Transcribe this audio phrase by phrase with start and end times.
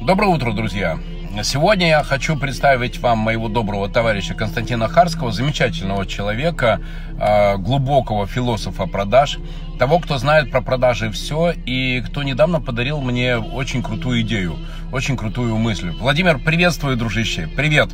[0.00, 0.98] Доброе утро, друзья!
[1.42, 6.80] Сегодня я хочу представить вам моего доброго товарища Константина Харского, замечательного человека,
[7.20, 9.38] а, глубокого философа продаж,
[9.78, 14.56] того, кто знает про продажи все и кто недавно подарил мне очень крутую идею,
[14.90, 15.90] очень крутую мысль.
[15.90, 17.90] Владимир, приветствую, дружище, привет!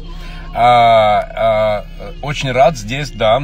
[0.55, 1.85] А, а,
[2.23, 3.43] очень рад здесь, да,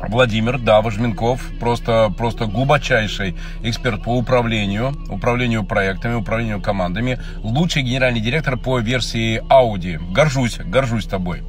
[0.00, 8.20] Владимир, да, Вожменков, просто, просто глубочайший эксперт по управлению, управлению проектами, управлению командами, лучший генеральный
[8.20, 9.98] директор по версии Audi.
[10.12, 11.42] Горжусь, горжусь тобой.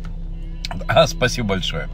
[0.90, 1.88] А, спасибо большое.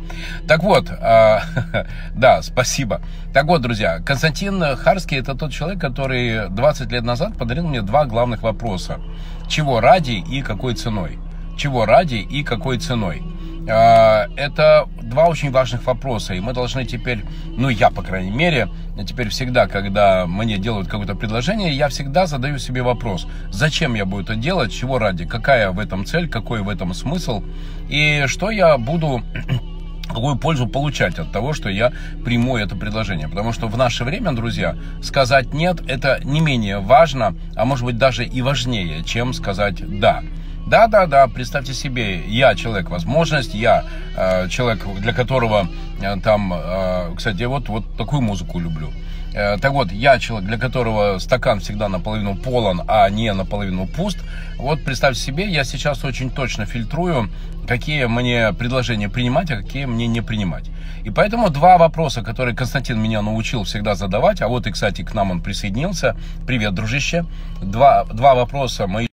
[0.47, 1.43] Так вот, а,
[2.15, 3.01] да, спасибо.
[3.33, 8.05] Так вот, друзья, Константин Харский это тот человек, который 20 лет назад подарил мне два
[8.05, 8.99] главных вопроса.
[9.47, 11.19] Чего ради и какой ценой?
[11.57, 13.23] Чего ради и какой ценой?
[13.69, 17.23] А, это два очень важных вопроса, и мы должны теперь,
[17.55, 18.69] ну я, по крайней мере,
[19.07, 24.23] теперь всегда, когда мне делают какое-то предложение, я всегда задаю себе вопрос, зачем я буду
[24.23, 27.43] это делать, чего ради, какая в этом цель, какой в этом смысл,
[27.89, 29.23] и что я буду
[30.07, 31.91] какую пользу получать от того, что я
[32.23, 33.29] приму это предложение.
[33.29, 37.97] Потому что в наше время, друзья, сказать «нет»— это не менее важно, а может быть
[37.97, 40.21] даже и важнее, чем сказать «да».
[40.67, 43.83] Да, да, да, представьте себе, я человек возможность, я
[44.15, 45.67] э, человек, для которого
[46.01, 48.91] э, там, э, кстати, вот, вот такую музыку люблю.
[49.33, 54.19] Э, так вот, я человек, для которого стакан всегда наполовину полон, а не наполовину пуст.
[54.57, 57.29] Вот представьте себе, я сейчас очень точно фильтрую,
[57.67, 60.65] какие мне предложения принимать, а какие мне не принимать.
[61.03, 65.13] И поэтому два вопроса, которые Константин меня научил всегда задавать, а вот и, кстати, к
[65.13, 66.15] нам он присоединился.
[66.47, 67.25] Привет, дружище.
[67.61, 69.07] Два, два вопроса мои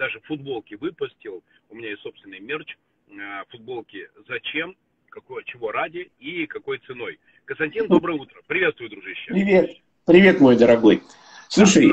[0.00, 2.74] даже футболки выпустил, у меня есть собственный мерч,
[3.08, 3.12] э,
[3.50, 4.74] футболки «Зачем?»,
[5.10, 7.18] какой, чего ради и какой ценой.
[7.44, 8.40] Константин, доброе утро.
[8.46, 9.32] Приветствую, дружище.
[9.32, 9.70] Привет.
[10.06, 11.02] Привет, мой дорогой.
[11.48, 11.92] Слушай,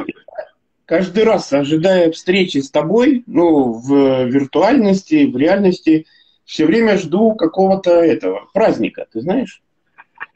[0.85, 6.05] каждый раз, ожидая встречи с тобой, ну, в виртуальности, в реальности,
[6.45, 9.61] все время жду какого-то этого праздника, ты знаешь?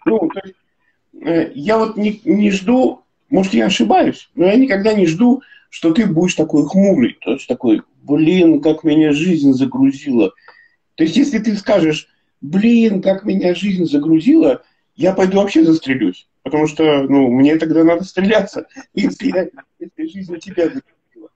[0.06, 0.58] Ну, то есть,
[1.22, 5.94] э, я вот не, не жду, может, я ошибаюсь, но я никогда не жду что
[5.94, 10.34] ты будешь такой хмурый, то есть такой, блин, как меня жизнь загрузила.
[10.96, 12.10] То есть если ты скажешь,
[12.42, 14.64] блин, как меня жизнь загрузила,
[14.96, 16.28] я пойду вообще застрелюсь.
[16.44, 19.48] Потому что, ну, мне тогда надо стреляться, если, я,
[19.80, 21.30] если жизнь тебя загрузила.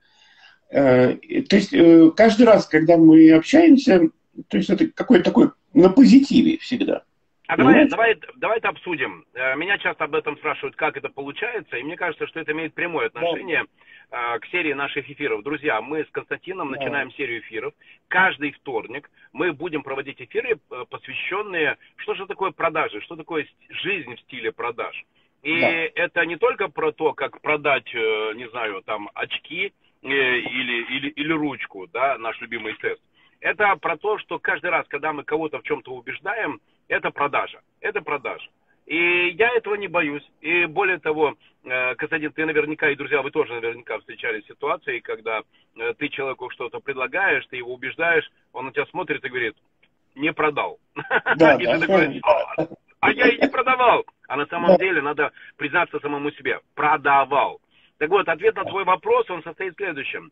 [0.70, 4.10] Э, то есть э, каждый раз, когда мы общаемся,
[4.50, 7.04] то есть это какой-то такой на позитиве всегда.
[7.48, 9.24] А давай, давай, давай это обсудим.
[9.34, 12.74] Э, меня часто об этом спрашивают, как это получается, и мне кажется, что это имеет
[12.74, 13.70] прямое отношение да
[14.10, 15.44] к серии наших эфиров.
[15.44, 16.78] Друзья, мы с Константином да.
[16.78, 17.74] начинаем серию эфиров.
[18.08, 24.16] Каждый вторник мы будем проводить эфиры, э, посвященные, что же такое продажи, что такое жизнь
[24.16, 25.04] в стиле продаж.
[25.44, 26.04] И да.
[26.04, 31.10] это не только про то, как продать, э, не знаю, там, очки э, или, или,
[31.10, 33.02] или ручку, да, наш любимый тест.
[33.42, 37.62] Это про то, что каждый раз, когда мы кого-то в чем-то убеждаем, это продажа.
[37.80, 38.50] Это продажа.
[38.86, 40.24] И я этого не боюсь.
[40.42, 45.02] И более того, э, Константин, ты наверняка, и друзья, вы тоже наверняка встречались с ситуацией,
[45.02, 45.42] когда
[45.76, 49.56] э, ты человеку что-то предлагаешь, ты его убеждаешь, он на тебя смотрит и говорит,
[50.14, 50.80] не продал.
[51.36, 52.22] Да, и ты такой,
[53.00, 54.06] а я и не продавал.
[54.28, 57.60] А на самом деле надо признаться самому себе, продавал.
[57.98, 60.32] Так вот, ответ на твой вопрос, он состоит в следующем.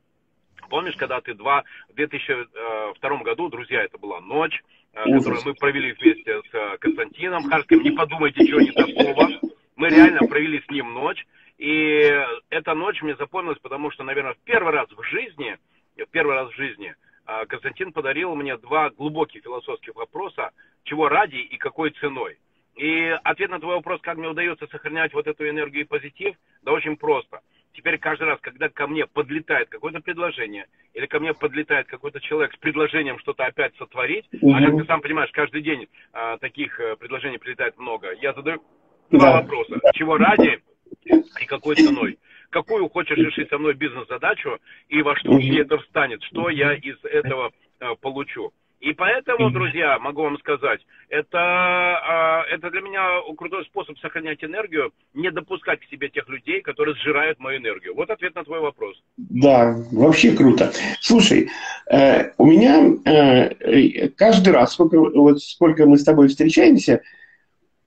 [0.70, 4.62] Помнишь, когда ты два, в 2002 году, друзья, это была ночь,
[4.94, 7.82] Э, которую мы провели вместе с э, Константином Харским.
[7.82, 9.28] Не подумайте, чего не такого.
[9.76, 11.26] Мы реально провели с ним ночь.
[11.58, 12.12] И
[12.50, 15.58] эта ночь мне запомнилась, потому что, наверное, в первый раз в жизни,
[15.98, 16.94] в первый раз в жизни
[17.26, 20.52] э, Константин подарил мне два глубоких философских вопроса,
[20.84, 22.38] чего ради и какой ценой.
[22.76, 26.72] И ответ на твой вопрос, как мне удается сохранять вот эту энергию и позитив, да
[26.72, 27.42] очень просто–
[27.74, 32.54] Теперь каждый раз, когда ко мне подлетает какое-то предложение, или ко мне подлетает какой-то человек
[32.54, 34.54] с предложением что-то опять сотворить, угу.
[34.54, 38.62] а как ты сам понимаешь, каждый день а, таких а, предложений прилетает много, я задаю
[39.10, 39.42] два да.
[39.42, 39.80] вопроса.
[39.94, 40.62] Чего ради
[41.06, 42.20] и какой ценой?
[42.52, 46.22] Какую хочешь решить со мной бизнес-задачу и во что мне это встанет?
[46.24, 48.54] Что я из этого а, получу?
[48.84, 54.92] И поэтому, друзья, могу вам сказать, это, а, это для меня крутой способ сохранять энергию,
[55.14, 57.96] не допускать к себе тех людей, которые сжирают мою энергию.
[57.96, 59.02] Вот ответ на твой вопрос.
[59.16, 60.74] Да, вообще круто.
[61.00, 61.50] Слушай,
[61.90, 67.02] э, у меня э, каждый раз, сколько, вот сколько мы с тобой встречаемся,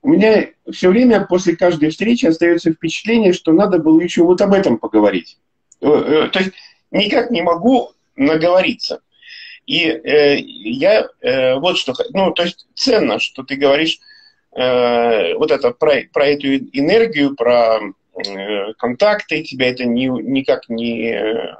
[0.01, 4.51] у меня все время после каждой встречи остается впечатление, что надо было еще вот об
[4.51, 5.37] этом поговорить.
[5.79, 6.53] Э, то есть
[6.89, 9.01] никак не могу наговориться.
[9.67, 13.99] И э, я э, вот что, ну, то есть ценно, что ты говоришь
[14.55, 17.79] э, вот это про, про эту энергию, про
[18.15, 21.53] э, контакты, тебя это ни, никак не,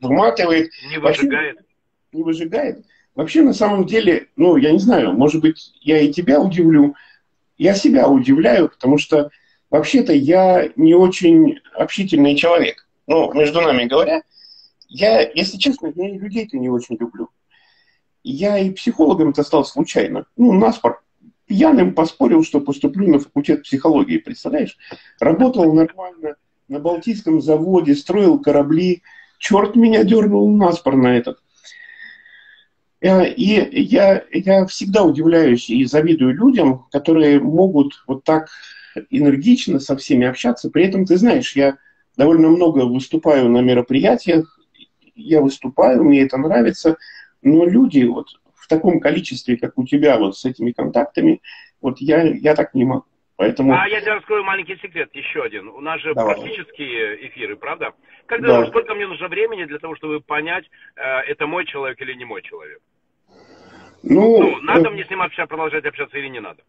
[0.00, 0.72] выматывает.
[0.90, 1.54] Не выжигает.
[1.54, 1.66] Вообще,
[2.12, 2.84] не выжигает.
[3.14, 6.96] Вообще, на самом деле, ну, я не знаю, может быть, я и тебя удивлю.
[7.58, 9.30] Я себя удивляю, потому что
[9.70, 12.88] вообще-то я не очень общительный человек.
[13.06, 14.22] Ну, между нами говоря,
[14.88, 17.28] я, если честно, я людей-то не очень люблю.
[18.24, 20.26] Я и психологом-то стал случайно.
[20.36, 21.02] Ну, наспор.
[21.46, 24.78] Пьяным поспорил, что поступлю на факультет психологии, представляешь?
[25.20, 26.36] Работал нормально
[26.68, 29.02] на Балтийском заводе, строил корабли.
[29.38, 31.38] Черт меня дернул наспор на этот.
[33.00, 38.48] Э, и я, я всегда удивляюсь и завидую людям, которые могут вот так
[39.10, 40.70] энергично со всеми общаться.
[40.70, 41.78] При этом, ты знаешь, я
[42.16, 44.58] довольно много выступаю на мероприятиях,
[45.14, 46.96] я выступаю, мне это нравится,
[47.42, 51.42] но люди вот в таком количестве, как у тебя, вот с этими контактами,
[51.80, 53.04] вот я, я так не могу.
[53.36, 53.74] Поэтому...
[53.74, 55.68] А я тебе раскрою маленький секрет, еще один.
[55.68, 56.36] У нас же Давай.
[56.36, 57.92] практические эфиры, правда?
[58.26, 58.66] Когда, да.
[58.66, 62.42] Сколько мне нужно времени для того, чтобы понять, э, это мой человек или не мой
[62.42, 62.78] человек?
[64.04, 64.90] Ну, ну надо э...
[64.90, 66.62] мне с ним общаться, продолжать общаться или не надо?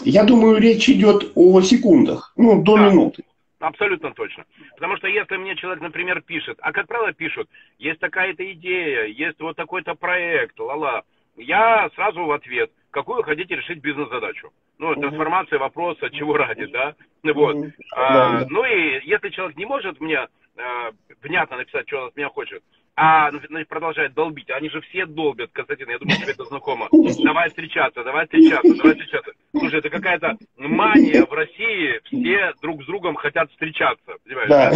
[0.00, 2.88] Я думаю, речь идет о секундах, ну, до да.
[2.88, 3.24] минуты.
[3.60, 4.44] Абсолютно точно.
[4.74, 9.40] Потому что если мне человек, например, пишет, а как правило пишут, есть такая-то идея, есть
[9.40, 11.02] вот такой-то проект, ла-ла,
[11.36, 14.50] я сразу в ответ, какую хотите решить бизнес-задачу.
[14.78, 16.94] Ну, трансформация вопроса, чего ради, да?
[17.24, 17.56] Вот.
[17.96, 20.90] А, ну и если человек не может мне а,
[21.22, 22.62] внятно написать, что он от меня хочет,
[23.00, 24.50] а значит, продолжает долбить.
[24.50, 26.88] Они же все долбят, Константин, я думаю, тебе это знакомо.
[27.22, 29.32] Давай встречаться, давай встречаться, давай встречаться.
[29.56, 34.48] Слушай, это какая-то мания в России, все друг с другом хотят встречаться, понимаешь?
[34.48, 34.72] Да.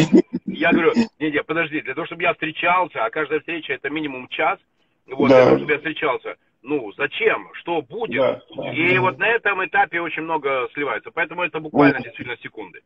[0.47, 4.61] Я говорю, не-не, подожди, для того, чтобы я встречался, а каждая встреча это минимум час,
[5.07, 5.35] вот, да.
[5.35, 8.21] для того, чтобы я встречался, ну, зачем, что будет.
[8.21, 12.83] Да, и вот на этом этапе очень много сливается, поэтому это буквально действительно секунды.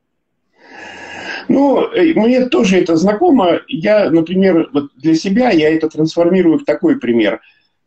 [1.49, 3.61] Ну, э, мне тоже это знакомо.
[3.69, 7.41] Я, например, вот для себя я это трансформирую в такой пример.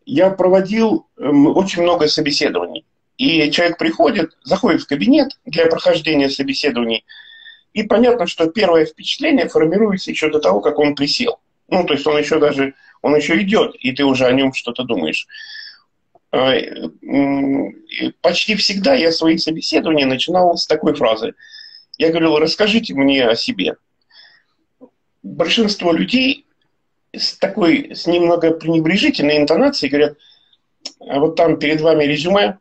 [0.06, 2.86] Я проводил эм, очень много собеседований.
[3.18, 7.06] И человек приходит, заходит в кабинет для прохождения собеседований,
[7.74, 11.40] и понятно, что первое впечатление формируется еще до того, как он присел.
[11.68, 14.84] Ну, то есть он еще даже, он еще идет, и ты уже о нем что-то
[14.84, 15.28] думаешь.
[16.32, 16.54] А,
[18.22, 21.34] почти всегда я свои собеседования начинал с такой фразы–
[22.00, 23.76] я говорил, расскажите мне о себе.
[25.22, 26.48] Большинство людей
[27.14, 30.18] с такой, с немного пренебрежительной интонацией говорят,
[31.00, 32.58] а вот там перед вами резюме,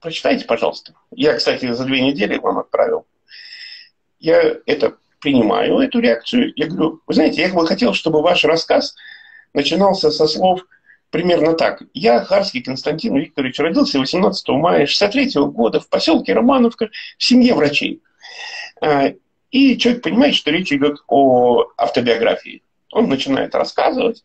[0.00, 0.94] прочитайте, пожалуйста.
[1.10, 3.06] Я, кстати, за две недели вам отправил.
[4.18, 6.52] Я это принимаю, эту реакцию.
[6.56, 8.96] Я говорю, вы знаете, я бы хотел, чтобы ваш рассказ
[9.52, 10.66] начинался со слов–
[11.10, 11.82] примерно так.
[11.94, 18.02] Я, Харский Константин Викторович, родился 18 мая 63 года в поселке Романовка в семье врачей.
[18.80, 19.12] А,
[19.50, 22.62] и человек понимает, что речь идет о автобиографии.
[22.92, 24.24] Он начинает рассказывать,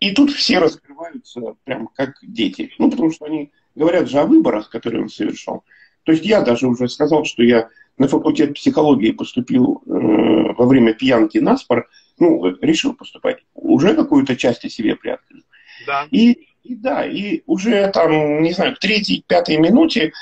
[0.00, 2.72] и тут все раскрываются прям как дети.
[2.78, 5.64] Ну, потому что они говорят же о выборах, которые он совершал.
[6.04, 7.68] То есть я даже уже сказал, что я
[7.98, 11.88] на факультет психологии поступил э, во время пьянки на спор,
[12.18, 13.38] ну, решил поступать.
[13.54, 15.42] Уже какую-то часть о себе приоткрыл.
[15.88, 16.06] Да.
[16.10, 20.12] И, и да, и уже там, не знаю, к третьей, пятой минуте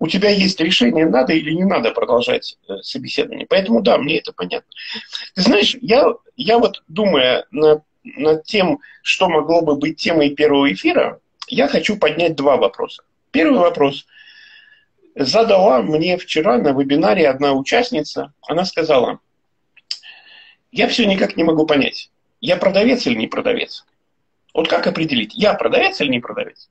[0.00, 3.46] у тебя есть решение, надо или не надо продолжать э, собеседование.
[3.48, 4.68] Поэтому да, мне это понятно.
[5.34, 10.72] Ты знаешь, я, я вот думая над, над тем, что могло бы быть темой первого
[10.72, 13.04] эфира, я хочу поднять два вопроса.
[13.30, 14.06] Первый вопрос
[15.14, 18.32] задала мне вчера на вебинаре одна участница.
[18.48, 19.20] Она сказала,
[20.72, 23.84] я все никак не могу понять, я продавец или не продавец.
[24.54, 26.68] Вот как определить, я продавец или не продавец?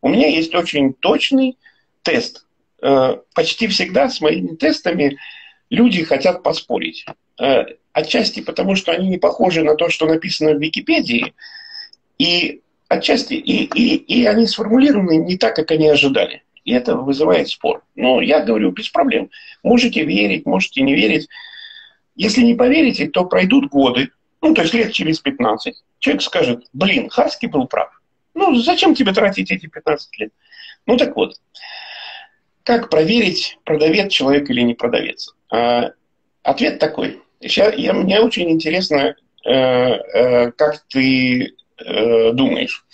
[0.00, 1.58] У меня есть очень точный
[2.02, 2.46] тест.
[2.82, 5.18] Э, почти всегда с моими тестами
[5.70, 7.04] люди хотят поспорить.
[7.40, 11.34] Э, отчасти потому, что они не похожи на то, что написано в Википедии,
[12.18, 16.42] и отчасти и, и, и они сформулированы не так, как они ожидали.
[16.64, 17.82] И это вызывает спор.
[17.94, 19.30] Но я говорю, без проблем.
[19.62, 21.28] Можете верить, можете не верить.
[22.16, 24.10] Если не поверите, то пройдут годы,
[24.46, 27.90] ну, то есть лет через 15, человек скажет, блин, Харский был прав.
[28.34, 30.30] Ну, зачем тебе тратить эти 15 лет?
[30.86, 31.34] Ну, так вот,
[32.62, 35.34] как проверить, продавец человек или не продавец?
[35.50, 35.90] А,
[36.42, 37.20] ответ такой.
[37.40, 42.84] Сейчас, я, мне очень интересно, э, э, как ты э, думаешь.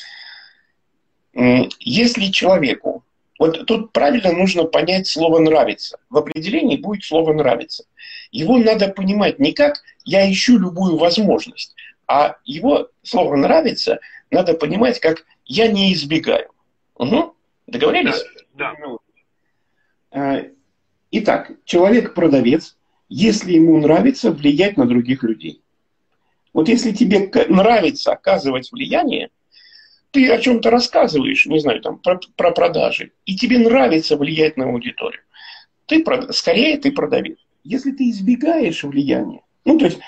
[1.35, 3.05] Если человеку,
[3.39, 5.99] вот тут правильно нужно понять слово «нравится».
[6.11, 7.85] В определении будет слово «нравится».
[8.33, 11.75] Его надо понимать не как «я ищу любую возможность»,
[12.09, 16.49] а его слово «нравится» надо понимать как «я не избегаю».
[16.97, 17.35] Угу.
[17.67, 18.25] Договорились?
[18.55, 18.75] Да.
[20.13, 20.45] да.
[21.11, 22.77] Итак, человек-продавец,
[23.11, 25.61] если ему нравится влиять на других людей.
[26.55, 29.29] Вот если тебе нравится оказывать влияние,
[30.11, 34.65] ты о чем-то рассказываешь, не знаю, там, про, про продажи, и тебе нравится влиять на
[34.65, 35.23] аудиторию,
[35.87, 37.39] ты, скорее ты продавец.
[37.65, 40.01] Если ты избегаешь влияния, ну, то есть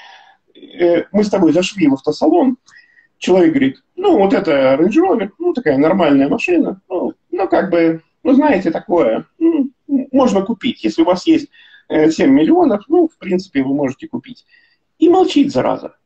[0.55, 2.57] э, мы с тобой зашли в автосалон,
[3.19, 8.03] человек говорит, ну, вот это Range Rover, ну, такая нормальная машина, ну, ну как бы,
[8.23, 10.83] ну, знаете, такое, ну, можно купить.
[10.85, 11.49] Если у вас есть
[11.89, 14.45] 7 э, миллионов, ну, в принципе, вы можете купить.
[14.99, 15.97] И молчит, зараза.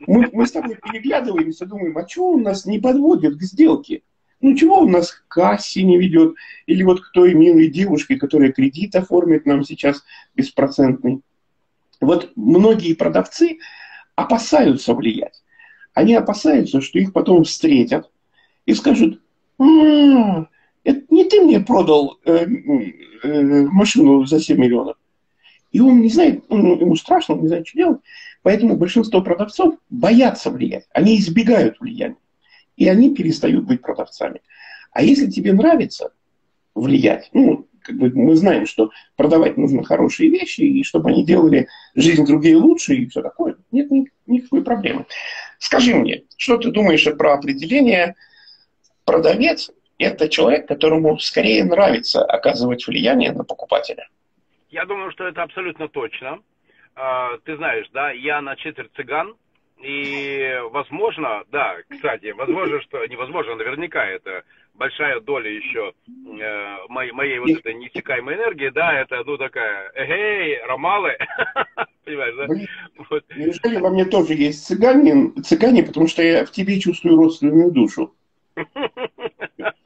[0.00, 4.02] Мы, мы с тобой переглядываемся, думаем, а что он нас не подводит к сделке?
[4.46, 6.36] Ну, чего он нас к кассе не ведет?
[6.66, 10.04] Или вот к той милой девушке, которая кредит оформит нам сейчас
[10.36, 11.22] беспроцентный.
[12.00, 13.58] Вот многие продавцы
[14.14, 15.42] опасаются влиять.
[15.94, 18.08] Они опасаются, что их потом встретят
[18.66, 19.20] и скажут,
[19.58, 22.46] это не ты мне продал э,
[23.24, 24.96] э, машину за 7 миллионов.
[25.72, 28.00] И он не знает, он, ему страшно, он не знает, что делать.
[28.42, 30.86] Поэтому большинство продавцов боятся влиять.
[30.92, 32.14] Они избегают влияния.
[32.76, 34.42] И они перестают быть продавцами.
[34.92, 36.12] А если тебе нравится
[36.74, 41.68] влиять, ну, как бы мы знаем, что продавать нужно хорошие вещи, и чтобы они делали
[41.94, 45.06] жизнь другие лучше и все такое, нет ни, никакой проблемы.
[45.58, 48.14] Скажи мне, что ты думаешь про определение
[49.04, 54.08] продавец– это человек, которому скорее нравится оказывать влияние на покупателя?
[54.68, 56.40] Я думаю, что это абсолютно точно.
[56.94, 59.34] А, ты знаешь, да, я на четверть цыган,
[59.82, 64.42] и возможно, да, кстати, возможно, что невозможно, наверняка это
[64.74, 70.58] большая доля еще э, моей, моей вот этой неиссякаемой энергии, да, это, ну, такая, эй,
[70.66, 71.16] ромалы,
[72.04, 73.04] понимаешь, да?
[73.10, 73.24] Вот.
[73.36, 78.14] Неужели во мне тоже есть цыгане, цыгане, потому что я в тебе чувствую родственную душу.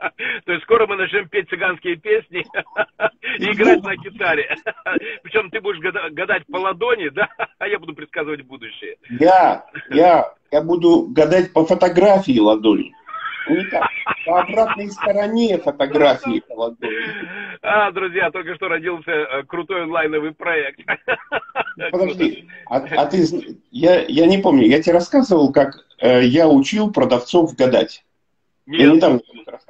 [0.44, 2.44] То есть скоро мы начнем петь цыганские песни
[3.38, 4.56] и играть на гитаре.
[5.22, 5.80] Причем ты будешь
[6.12, 7.28] гадать по ладони, да,
[7.58, 8.96] а я буду предсказывать будущее.
[9.18, 12.94] Я, я, я буду гадать по фотографии ладони.
[13.48, 13.88] Никак.
[14.26, 17.58] По обратной стороне фотографии по ладони.
[17.62, 20.80] А, друзья, только что родился э, крутой онлайновый проект.
[21.90, 23.24] Подожди, а, а ты,
[23.70, 28.04] я, я не помню, я тебе рассказывал, как э, я учил продавцов гадать.
[28.66, 28.80] Нет.
[28.80, 29.20] Я недавно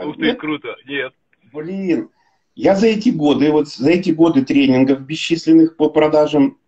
[0.01, 0.39] Ух ты, Нет?
[0.39, 0.77] круто.
[0.87, 1.13] Нет.
[1.53, 2.11] Блин,
[2.55, 6.59] я за эти годы, вот за эти годы тренингов бесчисленных по продажам,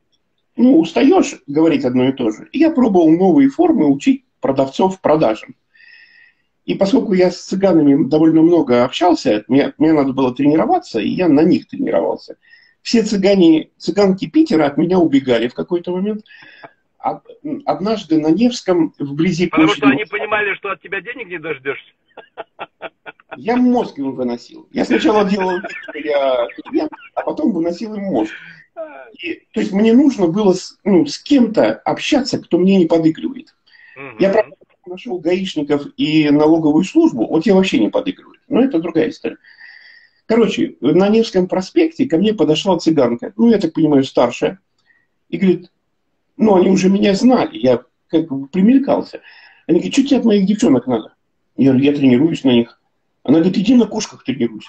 [0.56, 2.48] ну, устаешь говорить одно и то же.
[2.52, 5.54] И я пробовал новые формы учить продавцов продажам.
[6.64, 11.28] И поскольку я с цыганами довольно много общался, мне, мне надо было тренироваться, и я
[11.28, 12.36] на них тренировался.
[12.82, 16.24] Все цыгане, цыганки Питера от меня убегали в какой-то момент.
[16.98, 19.86] Однажды на Невском, вблизи Потому площади...
[19.86, 21.92] что они понимали, что от тебя денег не дождешься.
[23.36, 24.68] Я мозг им выносил.
[24.72, 28.32] Я сначала делал вид, что я клиент, а потом выносил им мозг.
[29.22, 33.54] И, то есть мне нужно было с, ну, с кем-то общаться, кто мне не подыгрывает.
[33.96, 34.16] Угу.
[34.18, 38.38] Я, правда, нашел гаишников и налоговую службу, вот я вообще не подыгрываю.
[38.48, 39.36] Но это другая история.
[40.26, 44.60] Короче, на Невском проспекте ко мне подошла цыганка, ну, я так понимаю, старшая,
[45.28, 45.70] и говорит,
[46.36, 49.20] ну, они уже меня знали, я как бы примелькался.
[49.66, 51.14] Они говорят, что тебе от моих девчонок надо?
[51.56, 52.80] Я говорю, я тренируюсь на них.
[53.24, 54.68] Она говорит, иди на кошках тренируйся.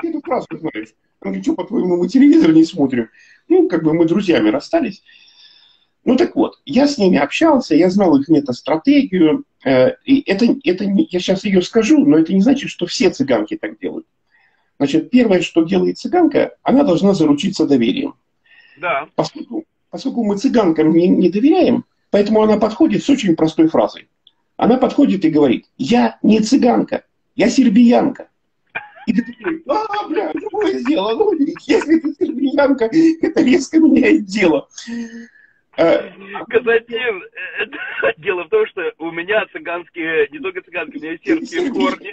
[0.00, 0.94] Ты эту фразу знаешь.
[1.20, 3.10] Она говорит, что, по-твоему, мы телевизор не смотрим?
[3.48, 5.02] Ну, как бы мы друзьями расстались.
[6.04, 9.44] Ну так вот, я с ними общался, я знал их метастратегию.
[9.64, 13.56] Э, и это, это я сейчас ее скажу, но это не значит, что все цыганки
[13.56, 14.06] так делают.
[14.78, 18.14] Значит, первое, что делает цыганка, она должна заручиться доверием.
[18.78, 19.08] Да.
[19.14, 24.08] Поскольку, поскольку мы цыганкам не, не доверяем, поэтому она подходит с очень простой фразой.
[24.56, 28.28] Она подходит и говорит, я не цыганка, я сербиянка.
[29.06, 31.14] И ты такой, а, бля, другое дело.
[31.14, 31.32] Ну,
[31.66, 34.68] если ты сербиянка, это резко меняет дело.
[35.76, 36.08] Э,
[36.48, 37.24] Казатин,
[38.18, 42.12] дело в том, что у меня цыганские, не только цыганские, у меня сербские корни.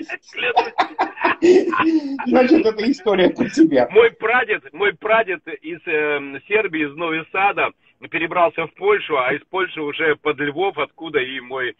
[2.27, 3.87] Значит, это история про тебя.
[3.91, 7.69] Мой прадед, мой прадед из э, Сербии, из Нового Сада,
[8.07, 11.73] перебрался в Польшу, а из Польши уже под Львов, откуда и мой э,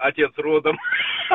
[0.00, 0.76] отец родом.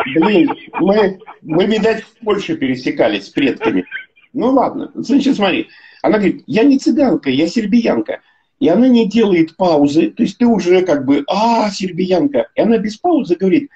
[0.05, 3.85] Блин, мы, мы, видать, в Польше пересекались с предками.
[4.33, 5.69] Ну ладно, значит, смотри.
[6.01, 8.21] Она говорит, я не цыганка, я сербиянка.
[8.59, 12.47] И она не делает паузы, то есть ты уже как бы, а, сербиянка.
[12.55, 13.69] И она без паузы говорит,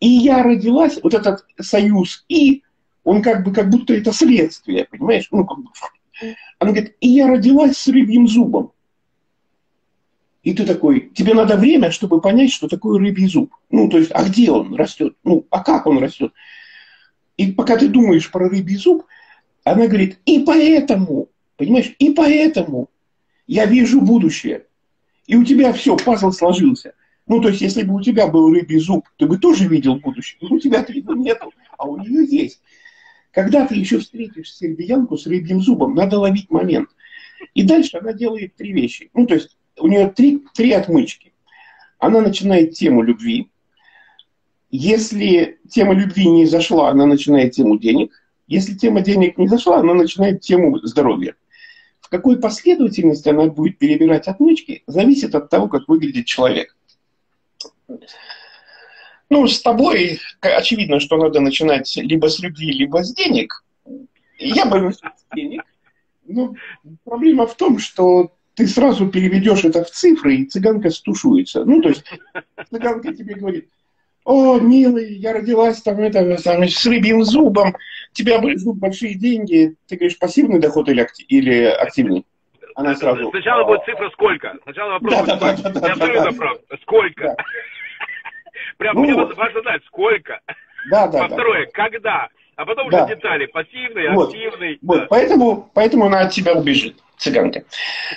[0.00, 2.62] и я родилась, вот этот союз «и»,
[3.04, 5.28] он как бы, как будто это следствие, понимаешь?
[5.30, 5.64] Ну, как бы.
[6.58, 8.72] Она говорит, и я родилась с рыбьим зубом.
[10.46, 13.52] И ты такой, тебе надо время, чтобы понять, что такое рыбий зуб.
[13.68, 15.16] Ну, то есть, а где он растет?
[15.24, 16.32] Ну, а как он растет?
[17.36, 19.06] И пока ты думаешь про рыбий зуб,
[19.64, 22.88] она говорит, и поэтому, понимаешь, и поэтому
[23.48, 24.66] я вижу будущее.
[25.26, 26.94] И у тебя все, пазл сложился.
[27.26, 30.38] Ну, то есть, если бы у тебя был рыбий зуб, ты бы тоже видел будущее.
[30.42, 32.62] Но у тебя-то его нету, а у нее есть.
[33.32, 36.88] Когда ты еще встретишь сербиянку с рыбьим зубом, надо ловить момент.
[37.54, 39.10] И дальше она делает три вещи.
[39.12, 41.32] Ну, то есть, у нее три, три отмычки.
[41.98, 43.50] Она начинает тему любви.
[44.70, 48.12] Если тема любви не зашла, она начинает тему денег.
[48.46, 51.34] Если тема денег не зашла, она начинает тему здоровья.
[52.00, 56.76] В какой последовательности она будет перебирать отмычки, зависит от того, как выглядит человек.
[59.28, 63.64] Ну, с тобой очевидно, что надо начинать либо с любви, либо с денег.
[64.38, 65.64] Я бы начал с денег.
[66.26, 66.54] Но
[67.04, 71.64] проблема в том, что ты сразу переведешь это в цифры, и цыганка стушуется.
[71.64, 72.04] Ну, то есть
[72.70, 73.68] цыганка тебе говорит,
[74.24, 77.76] о, милый, я родилась там, это, там с рыбьим зубом,
[78.12, 79.76] тебя ждут большие деньги.
[79.86, 82.24] Ты говоришь, пассивный доход или, актив, или активный?
[82.74, 83.30] Она сразу...
[83.30, 84.56] Сначала будет цифра сколько?
[84.64, 86.58] Сначала вопрос да, да, да, да, да, да, вопрос.
[86.82, 87.24] Сколько?
[87.24, 87.36] Да.
[88.78, 90.40] Прям ну, важно знать, сколько.
[90.90, 91.70] Да, да, второе, да.
[91.72, 92.28] когда?
[92.56, 93.04] А потом да.
[93.04, 94.28] уже детали, пассивный, вот.
[94.28, 94.78] активный.
[94.80, 95.00] Вот.
[95.00, 95.06] Да.
[95.10, 97.64] Поэтому, поэтому она от тебя убежит, цыганка.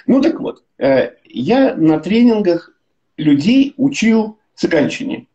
[0.08, 2.72] Ну так вот, э, я на тренингах
[3.18, 5.28] людей учил цыганщине,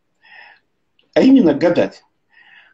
[1.13, 2.03] а именно гадать.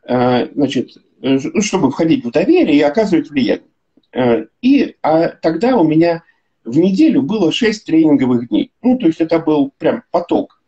[0.04, 3.68] Э, значит, э, чтобы входить в доверие и оказывать влияние.
[4.14, 6.24] Э, и а тогда у меня
[6.64, 8.72] в неделю было 6 тренинговых дней.
[8.82, 10.62] Ну, то есть это был прям поток.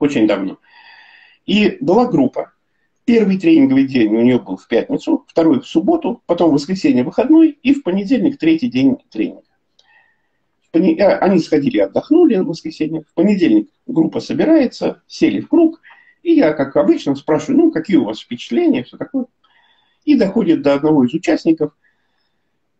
[0.00, 0.58] Очень давно.
[1.46, 2.52] И была группа.
[3.10, 7.58] Первый тренинговый день у нее был в пятницу, второй в субботу, потом в воскресенье выходной
[7.60, 9.42] и в понедельник третий день тренинга.
[10.72, 13.02] Э, они сходили, отдохнули в воскресенье.
[13.02, 15.80] В понедельник группа собирается, сели в круг,
[16.22, 19.26] и я, как обычно, спрашиваю, ну, какие у вас впечатления, все такое.
[20.04, 21.72] И доходит до одного из участников,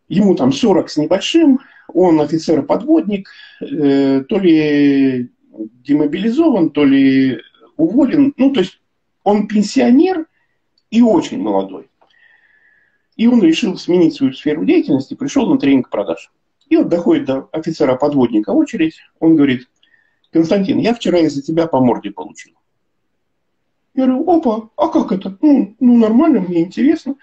[0.07, 1.59] ему там 40 с небольшим,
[1.89, 3.27] он офицер-подводник,
[3.59, 7.41] э, то ли демобилизован, то ли
[7.75, 8.33] уволен.
[8.37, 8.80] Ну, то есть
[9.23, 10.27] он пенсионер
[10.89, 11.89] и очень молодой.
[13.15, 16.31] И он решил сменить свою сферу деятельности, пришел на тренинг продаж.
[16.69, 19.67] И вот доходит до офицера-подводника очередь, он говорит,
[20.31, 22.53] Константин, я вчера из-за тебя по морде получил.
[23.93, 25.37] Я говорю, опа, а как это?
[25.41, 27.15] Ну, ну нормально, мне интересно.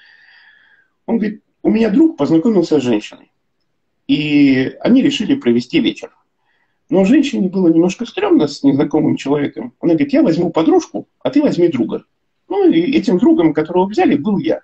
[1.07, 3.33] Он говорит, у меня друг познакомился с женщиной.
[4.07, 6.15] И они решили провести вечер.
[6.91, 9.75] Но женщине было немножко стрёмно с незнакомым человеком.
[9.81, 12.05] Она говорит, я возьму подружку, а ты возьми друга.
[12.49, 14.63] Ну, и этим другом, которого взяли, был я.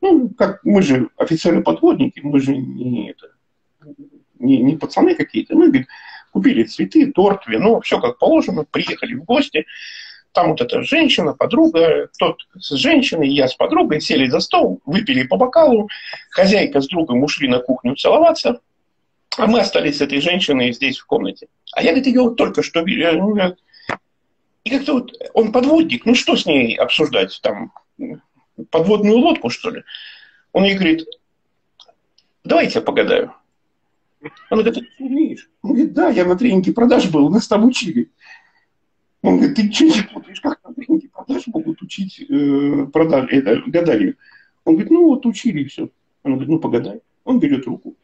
[0.00, 3.28] Ну, как мы же офицеры-подводники, мы же не, это,
[4.38, 5.54] не, не пацаны какие-то.
[5.54, 5.88] Мы, говорит,
[6.32, 9.66] купили цветы, торт, вино, все как положено, приехали в гости.
[10.32, 15.22] Там вот эта женщина, подруга, тот с женщиной, я с подругой, сели за стол, выпили
[15.22, 15.88] по бокалу,
[16.30, 18.60] хозяйка с другом ушли на кухню целоваться,
[19.36, 21.48] а мы остались с этой женщиной здесь в комнате.
[21.72, 23.56] А я, говорит, ее вот только что видел.
[24.64, 27.72] И как-то вот он подводник, ну что с ней обсуждать там?
[28.70, 29.82] Подводную лодку, что ли?
[30.52, 31.06] Он ей говорит,
[32.44, 33.34] давайте я погадаю.
[34.48, 35.50] Она говорит, ты умеешь?
[35.62, 38.10] Он говорит, да, я на тренинге продаж был, нас там учили.
[39.22, 43.62] Он говорит, ты что не путаешь, как на тренинге продаж могут учить э, продаж, это,
[43.66, 44.16] гаданию?
[44.64, 45.90] Он говорит, ну вот учили и все.
[46.22, 47.00] Он говорит, ну погадай.
[47.24, 47.96] Он берет руку.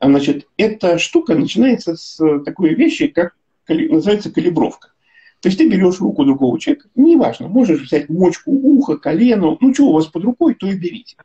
[0.00, 3.36] Значит, эта штука начинается с такой вещи, как
[3.68, 4.92] называется калибровка.
[5.40, 9.86] То есть ты берешь руку другого человека, неважно, можешь взять мочку уха, колено, ну что
[9.86, 11.16] у вас под рукой, то и берите.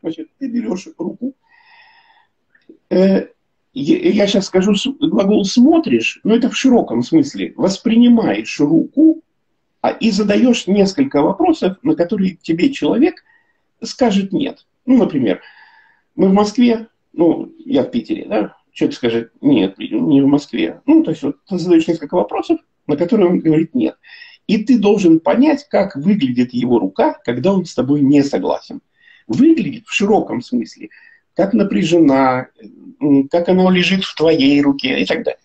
[0.00, 1.34] Значит, ты берешь руку,
[2.90, 3.26] э,
[3.74, 7.54] я сейчас скажу глагол «смотришь», но это в широком смысле.
[7.56, 9.22] Воспринимаешь руку
[9.80, 13.24] а, и задаешь несколько вопросов, на которые тебе человек
[13.82, 14.66] скажет «нет».
[14.84, 15.40] Ну, например,
[16.16, 20.80] мы в Москве, ну, я в Питере, да, человек скажет, нет, не в Москве.
[20.86, 23.96] Ну, то есть вот ты задаешь несколько вопросов, на которые он говорит нет.
[24.46, 28.80] И ты должен понять, как выглядит его рука, когда он с тобой не согласен.
[29.26, 30.88] Выглядит в широком смысле,
[31.34, 32.48] как напряжена,
[33.30, 35.38] как она лежит в твоей руке и так далее.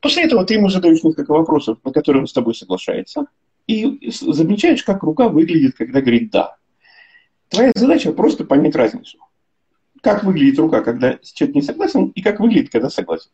[0.00, 3.26] После этого ты ему задаешь несколько вопросов, на которые он с тобой соглашается,
[3.66, 6.56] и замечаешь, как рука выглядит, когда говорит «да».
[7.48, 9.18] Твоя задача просто понять разницу
[10.08, 13.28] как выглядит рука, когда человек не согласен, и как выглядит, когда согласен.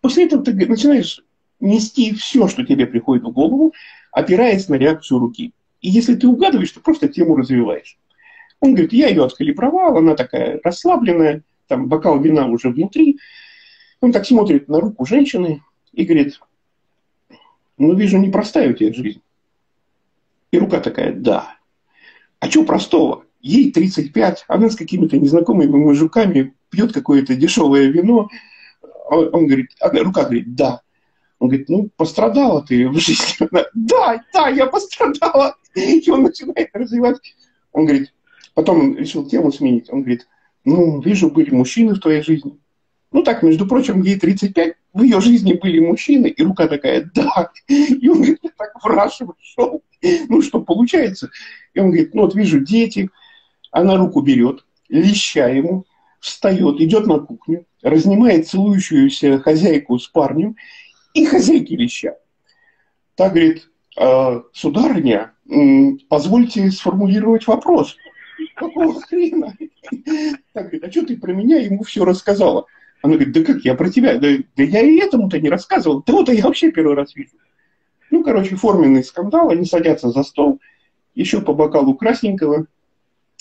[0.00, 1.22] После этого ты начинаешь
[1.60, 3.74] нести все, что тебе приходит в голову,
[4.12, 5.52] опираясь на реакцию руки.
[5.82, 7.98] И если ты угадываешь, то просто тему развиваешь.
[8.60, 13.18] Он говорит, я ее откалибровал, она такая расслабленная, там бокал вина уже внутри.
[14.00, 16.40] Он так смотрит на руку женщины и говорит,
[17.76, 19.20] ну, вижу, непростая у тебя жизнь.
[20.50, 21.56] И рука такая, да.
[22.40, 23.25] А что простого?
[23.46, 28.28] Ей 35, она с какими-то незнакомыми мужиками пьет какое-то дешевое вино.
[29.08, 30.80] Он говорит, рука говорит, да.
[31.38, 33.46] Он говорит, ну, пострадала ты в жизни.
[33.50, 35.54] Она, да, да, я пострадала.
[35.74, 37.18] И он начинает развивать.
[37.72, 38.12] Он говорит,
[38.54, 39.92] потом он решил тему сменить.
[39.92, 40.26] Он говорит,
[40.64, 42.58] ну, вижу, были мужчины в твоей жизни.
[43.12, 47.50] Ну так, между прочим, ей 35, в ее жизни были мужчины, и рука такая, да.
[47.68, 49.82] И он говорит, я так в вошел.
[50.28, 51.30] Ну что получается?
[51.74, 53.10] И он говорит, ну вот вижу дети.
[53.76, 55.84] Она руку берет, леща ему,
[56.18, 60.56] встает, идет на кухню, разнимает целующуюся хозяйку с парнем
[61.12, 62.16] и хозяйки леща.
[63.16, 65.34] Так говорит, «А, сударыня,
[66.08, 67.98] позвольте сформулировать вопрос.
[68.54, 69.54] Какого хрена?
[70.54, 72.64] Так говорит, а что ты про меня ему все рассказала?
[73.02, 76.32] Она говорит, да как, я про тебя, да, да я и этому-то не рассказывал, того-то
[76.32, 77.36] я вообще первый раз вижу.
[78.10, 80.62] Ну, короче, форменный скандал, они садятся за стол,
[81.14, 82.68] еще по бокалу красненького.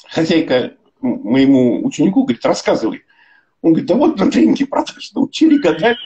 [0.09, 3.03] Хозяйка моему ученику говорит, рассказывай.
[3.61, 5.97] Он говорит, да вот на тренинге продаж научили гадать.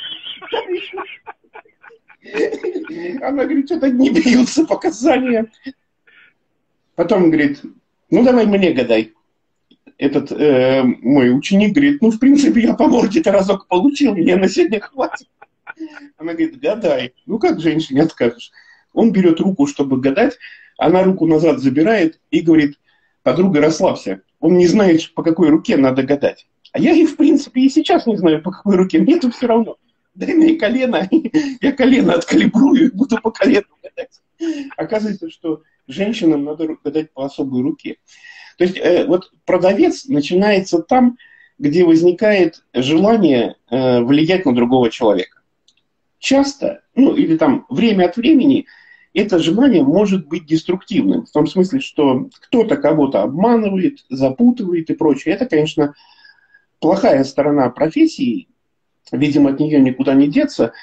[3.21, 5.51] Она говорит, что-то не бьются показания.
[6.95, 7.61] Потом говорит,
[8.09, 9.13] ну давай мне гадай
[9.99, 14.47] этот э, мой ученик говорит, ну, в принципе, я по морде-то разок получил, мне на
[14.47, 15.27] сегодня хватит.
[16.17, 17.13] Она говорит, гадай.
[17.25, 18.51] Ну, как женщине откажешь?
[18.93, 20.37] Он берет руку, чтобы гадать,
[20.77, 22.78] она руку назад забирает и говорит,
[23.29, 24.21] подруга, расслабься.
[24.39, 26.47] Он не знает, по какой руке надо гадать.
[26.71, 28.99] А я и, в принципе, и сейчас не знаю, по какой руке.
[28.99, 29.77] Мне тут все равно.
[30.15, 31.07] Дай мне колено,
[31.61, 34.21] я колено откалибрую и буду по колену гадать.
[34.77, 37.97] Оказывается, что женщинам надо гадать по особой руке.
[38.57, 41.17] То есть э, вот продавец начинается там,
[41.59, 45.41] где возникает желание э, влиять на другого человека.
[46.17, 48.65] Часто, ну или там время от времени,
[49.13, 51.25] это желание может быть деструктивным.
[51.25, 55.35] В том смысле, что кто-то кого-то обманывает, запутывает и прочее.
[55.35, 55.95] Это, конечно,
[56.79, 58.47] плохая сторона профессии.
[59.11, 60.73] Видимо, от нее никуда не деться.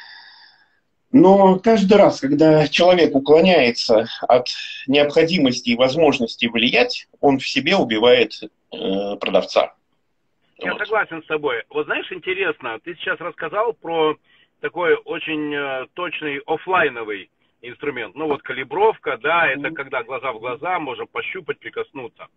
[1.13, 4.49] Но каждый раз, когда человек уклоняется от
[4.89, 9.75] необходимости и возможности влиять, он в себе убивает э, продавца.
[10.59, 10.81] Я вот.
[10.81, 11.63] согласен с тобой.
[11.71, 14.17] Вот знаешь, интересно, ты сейчас рассказал про
[14.61, 17.31] такой очень э, точный офлайновый
[17.69, 18.15] инструмент.
[18.15, 22.29] Ну вот калибровка, да, это когда глаза в глаза, можно пощупать, прикоснуться.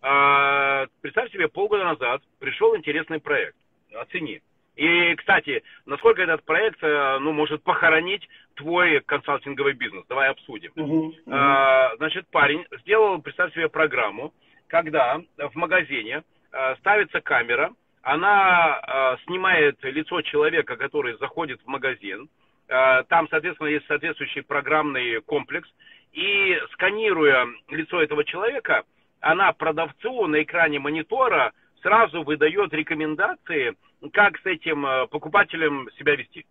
[0.00, 3.56] А, представь себе, полгода назад пришел интересный проект.
[3.94, 4.40] Оцени.
[4.76, 10.04] И, кстати, насколько этот проект э, ну, может похоронить твой консалтинговый бизнес?
[10.08, 10.70] Давай обсудим.
[10.76, 11.34] Uh-huh, uh-huh.
[11.34, 14.32] А, значит, парень сделал, представь себе, программу,
[14.68, 22.28] когда в магазине а, ставится камера, она а, снимает лицо человека, который заходит в магазин.
[22.68, 25.68] А, там, соответственно, есть соответствующий программный комплекс.
[26.12, 28.84] И сканируя лицо этого человека,
[29.20, 31.52] она продавцу на экране монитора
[31.82, 33.74] сразу выдает рекомендации,
[34.12, 36.44] как с этим э, покупателем себя вести.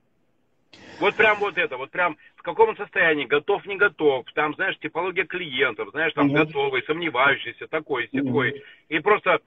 [1.00, 4.78] Вот прям вот это, вот прям в каком он состоянии, готов, не готов, там, знаешь,
[4.80, 6.38] типология клиентов, знаешь, там, угу.
[6.38, 8.52] готовый, сомневающийся, такой, сякой.
[8.52, 8.60] Угу.
[8.90, 9.40] И просто э,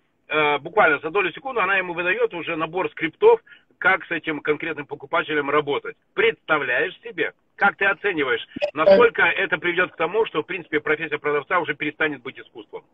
[0.61, 3.40] буквально за долю секунды она ему выдает уже набор скриптов,
[3.79, 5.97] как с этим конкретным покупателем работать.
[6.14, 7.33] Представляешь себе?
[7.57, 12.23] Как ты оцениваешь, насколько это приведет к тому, что, в принципе, профессия продавца уже перестанет
[12.23, 12.85] быть искусством?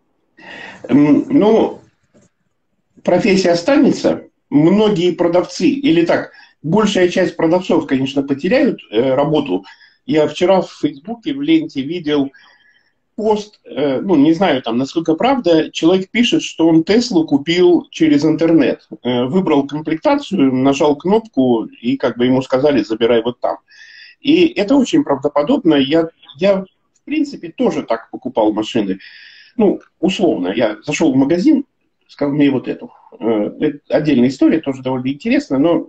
[0.89, 1.81] Ну,
[3.05, 9.65] профессия останется, многие продавцы, или так, большая часть продавцов, конечно, потеряют э, работу.
[10.05, 12.33] Я вчера в Фейсбуке, в ленте видел
[13.17, 18.25] пост, э, ну, не знаю там, насколько правда, человек пишет, что он Теслу купил через
[18.25, 18.87] интернет.
[19.03, 23.57] Э, выбрал комплектацию, нажал кнопку, и как бы ему сказали, забирай вот там.
[24.21, 25.75] И это очень правдоподобно.
[25.75, 28.99] Я, я в принципе, тоже так покупал машины.
[29.57, 31.65] Ну, условно, я зашел в магазин,
[32.09, 32.93] сказал мне вот эту.
[33.19, 35.89] Э, это отдельная история, тоже довольно интересная, но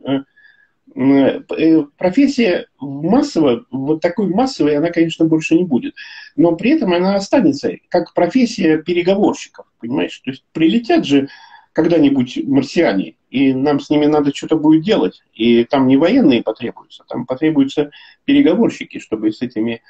[1.98, 5.94] профессия массовая, вот такой массовой она, конечно, больше не будет.
[6.36, 10.18] Но при этом она останется как профессия переговорщиков, понимаешь?
[10.20, 11.30] То есть прилетят же
[11.74, 15.22] когда-нибудь марсиане, и нам с ними надо что-то будет делать.
[15.34, 17.92] И там не военные потребуются, там потребуются
[18.26, 19.84] переговорщики, чтобы с этими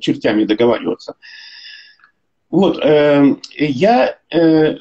[0.00, 1.14] чертями договариваться.
[2.50, 4.76] Вот, э, я э,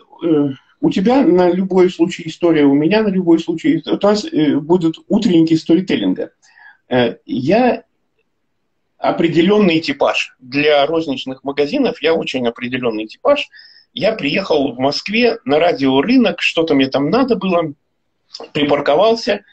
[0.85, 3.81] у тебя на любой случай история, у меня на любой случай.
[3.87, 6.29] У нас э, будут утренники сторителлинга.
[6.87, 7.85] Э, я
[8.99, 10.35] определенный типаж.
[10.37, 13.49] Для розничных магазинов я очень определенный типаж.
[13.93, 17.73] Я приехал в Москве на радиорынок, что-то мне там надо было,
[18.53, 19.43] припарковался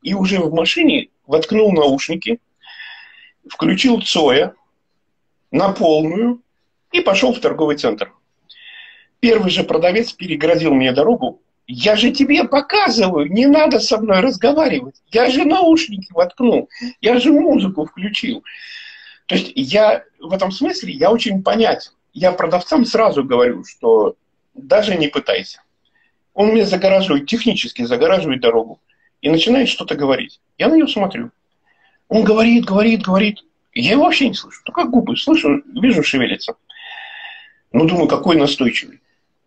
[0.00, 2.40] и уже в машине воткнул наушники,
[3.46, 4.54] включил Цоя
[5.50, 6.40] на полную
[6.92, 8.10] и пошел в торговый центр.
[9.20, 14.96] Первый же продавец переградил мне дорогу я же тебе показываю, не надо со мной разговаривать.
[15.12, 16.70] Я же наушники воткнул,
[17.02, 18.42] я же музыку включил.
[19.26, 21.92] То есть я в этом смысле, я очень понятен.
[22.14, 24.16] Я продавцам сразу говорю, что
[24.54, 25.62] даже не пытайся.
[26.32, 28.80] Он мне загораживает, технически загораживает дорогу
[29.20, 30.40] и начинает что-то говорить.
[30.56, 31.30] Я на него смотрю.
[32.08, 33.44] Он говорит, говорит, говорит.
[33.74, 34.62] Я его вообще не слышу.
[34.64, 36.54] Только губы слышу, вижу, шевелится.
[37.72, 39.00] Ну, думаю, какой настойчивый.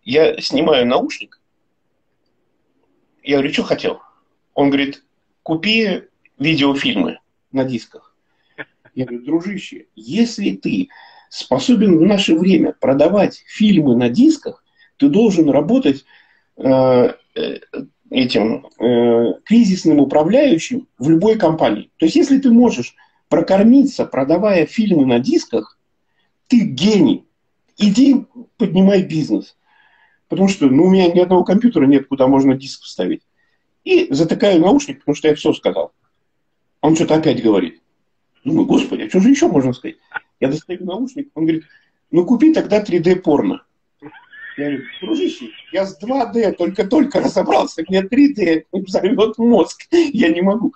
[0.04, 1.40] Я снимаю наушник.
[3.22, 4.00] Я говорю, что хотел?
[4.54, 5.04] Он говорит,
[5.42, 6.02] купи
[6.38, 7.20] видеофильмы
[7.52, 8.14] на дисках.
[8.94, 10.88] Я говорю, дружище, если ты
[11.28, 14.64] способен в наше время продавать фильмы на дисках,
[14.98, 16.04] ты должен работать
[16.56, 17.58] э, э
[18.10, 21.90] этим э, кризисным управляющим в любой компании.
[21.96, 22.94] То есть, если ты можешь
[23.30, 25.78] прокормиться, продавая фильмы на дисках,
[26.48, 27.24] ты гений.
[27.78, 28.26] Иди
[28.58, 29.56] поднимай бизнес.
[30.32, 33.20] Потому что ну, у меня ни одного компьютера нет, куда можно диск вставить.
[33.84, 35.92] И затыкаю наушник, потому что я все сказал.
[36.80, 37.82] Он что-то опять говорит.
[38.42, 39.96] Думаю, господи, а что же еще можно сказать?
[40.40, 41.64] Я достаю наушник, он говорит,
[42.10, 43.62] ну купи тогда 3D порно.
[44.56, 50.72] Я говорю, дружище, я с 2D только-только разобрался, мне 3D взорвет мозг, я не могу.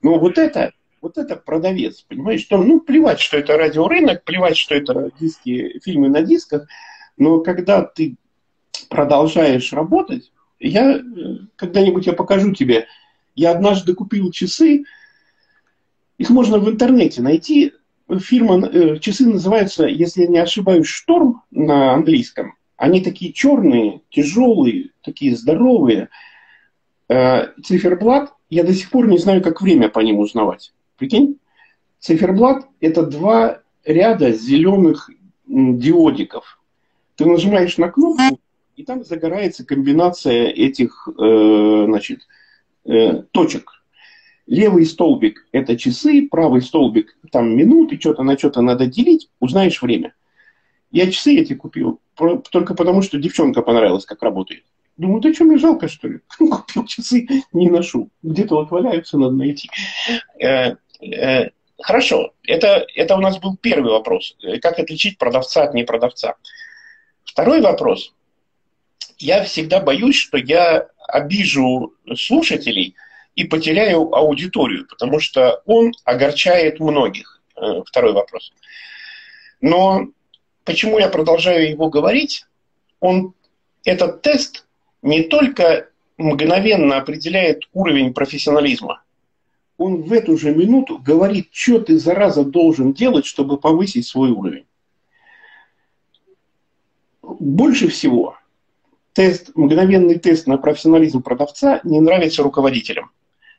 [0.00, 4.74] Но вот это, вот это продавец, понимаешь, что, ну, плевать, что это радиорынок, плевать, что
[4.74, 6.66] это диски, фильмы на дисках,
[7.18, 8.16] но когда ты
[8.88, 11.00] продолжаешь работать, я,
[11.56, 12.86] когда-нибудь я покажу тебе,
[13.34, 14.84] я однажды купил часы,
[16.18, 17.72] их можно в интернете найти,
[18.20, 22.54] фирма, э, часы называются, если я не ошибаюсь, «Шторм» на английском.
[22.76, 26.08] Они такие черные, тяжелые, такие здоровые.
[27.08, 30.72] Э, циферблат, я до сих пор не знаю, как время по ним узнавать.
[30.96, 31.38] Прикинь?
[31.98, 35.10] Циферблат– это два ряда зеленых
[35.46, 36.60] диодиков.
[37.16, 38.38] Ты нажимаешь на кнопку,
[38.76, 42.20] и там загорается комбинация этих э, значит,
[42.84, 43.70] э, точек.
[44.46, 50.14] Левый столбик– это часы, правый столбик– там минуты, что-то на что-то надо делить, узнаешь время.
[50.90, 52.00] Я часы эти купил
[52.50, 54.64] только потому, что девчонка понравилась, как работает.
[54.96, 56.20] Думаю, да что, мне жалко, что ли?
[56.38, 58.10] Купил часы, не ношу.
[58.22, 59.68] Где-то вот валяются, надо найти.
[60.40, 60.76] Э,
[61.80, 64.36] хорошо, это, это у нас был первый вопрос.
[64.62, 66.36] Как отличить продавца от непродавца?
[67.24, 68.14] Второй вопрос.
[69.18, 72.94] Я всегда боюсь, что я обижу слушателей
[73.34, 77.42] и потеряю аудиторию, потому что он огорчает многих.
[77.56, 78.52] Э, второй вопрос.
[79.60, 80.08] Но
[80.64, 82.46] почему я продолжаю его говорить?
[83.00, 83.34] Он,
[83.84, 84.66] этот тест
[85.02, 89.02] не только мгновенно определяет уровень профессионализма,
[89.76, 94.66] он в эту же минуту говорит, что ты, зараза, должен делать, чтобы повысить свой уровень.
[97.22, 98.36] Больше всего
[99.14, 103.10] тест, мгновенный тест на профессионализм продавца не нравится руководителям.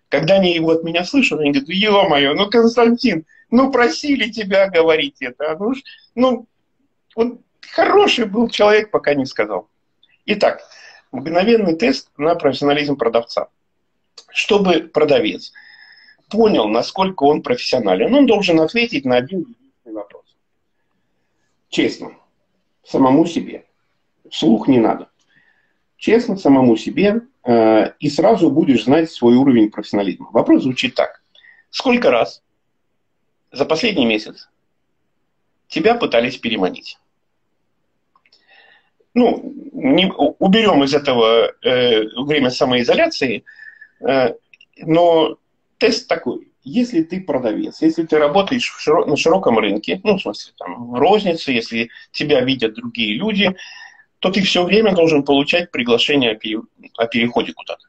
[0.10, 5.16] Когда они его от меня слышат, они говорят, ё-моё, ну, Константин, ну, просили тебя говорить
[5.22, 5.58] это.
[5.58, 5.74] Ну,
[6.14, 6.48] ну
[7.16, 7.40] он
[7.72, 9.70] хороший был человек, пока не сказал.
[10.26, 10.62] Итак,
[11.12, 13.48] мгновенный тест на профессионализм продавца.
[14.30, 15.54] Чтобы продавец
[16.30, 20.36] понял, насколько он профессионален, он должен ответить на один единственный вопрос.
[21.70, 22.12] Честно,
[22.84, 23.66] самому себе.
[24.30, 25.10] Вслух не надо.
[25.98, 30.30] Честно самому себе, э, и сразу будешь знать свой уровень профессионализма.
[30.32, 31.22] Вопрос звучит так.
[31.70, 32.44] Сколько раз
[33.52, 34.50] за последний месяц
[35.68, 36.98] тебя пытались переманить?
[39.16, 43.44] ну, не, уберем из этого э, время самоизоляции,
[44.02, 44.34] э,
[44.82, 45.38] но
[45.80, 46.50] тест такой.
[46.64, 50.92] Если ты продавец, если ты работаешь в широ, на широком рынке, ну, в смысле, там,
[50.92, 53.56] в рознице, если тебя видят другие люди,
[54.20, 56.60] то ты все время должен получать приглашение о, пере,
[56.98, 57.86] о переходе куда-то.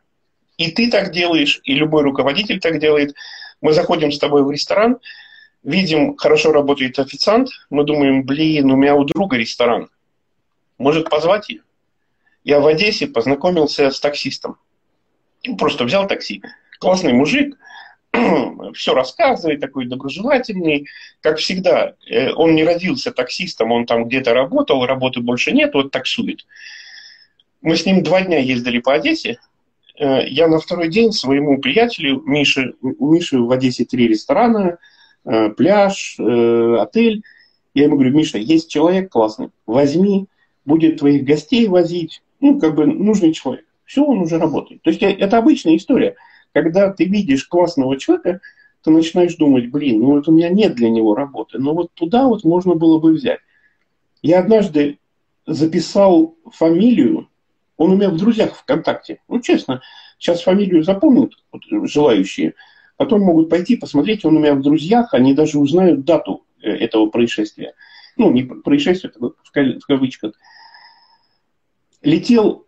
[0.57, 3.15] И ты так делаешь, и любой руководитель так делает.
[3.61, 4.99] Мы заходим с тобой в ресторан,
[5.63, 9.89] видим, хорошо работает официант, мы думаем, блин, у меня у друга ресторан–
[10.79, 11.63] может позвать ее?
[12.45, 14.59] Я в Одессе познакомился с таксистом.
[15.59, 16.43] Просто взял такси.
[16.79, 17.57] Классный мужик,
[18.75, 20.87] все рассказывает, такой доброжелательный.
[21.21, 25.91] Как всегда, э, он не родился таксистом, он там где-то работал, работы больше нет, вот
[25.91, 26.47] таксует.
[27.63, 29.39] Мы с ним два дня ездили по Одессе.
[29.99, 34.79] Э, я на второй день своему приятелю, Мише, у Миши в Одессе три ресторана,
[35.25, 37.23] э, пляж, отель.
[37.75, 40.27] Я ему говорю, Миша, есть человек классный, возьми,
[40.65, 43.65] будет твоих гостей возить, ну, как бы нужный человек.
[43.85, 44.83] Все, он уже работает.
[44.83, 46.17] То есть это обычная история.
[46.57, 48.41] Когда ты видишь классного человека,
[48.83, 52.27] ты начинаешь думать, блин, ну вот у меня нет для него работы, но вот туда
[52.29, 53.41] вот можно было бы взять.
[54.23, 54.99] Я однажды
[55.45, 57.29] записал фамилию
[57.77, 59.21] Он у меня в друзьях ВКонтакте.
[59.29, 59.83] Ну, честно,
[60.19, 62.55] сейчас фамилию запомнят вот, желающие,
[62.97, 67.11] потом могут пойти посмотреть, он у меня в друзьях, они даже узнают дату э, этого
[67.11, 67.75] происшествия.
[68.17, 70.33] Ну, не происшествие, в кавычках.
[72.01, 72.65] Летел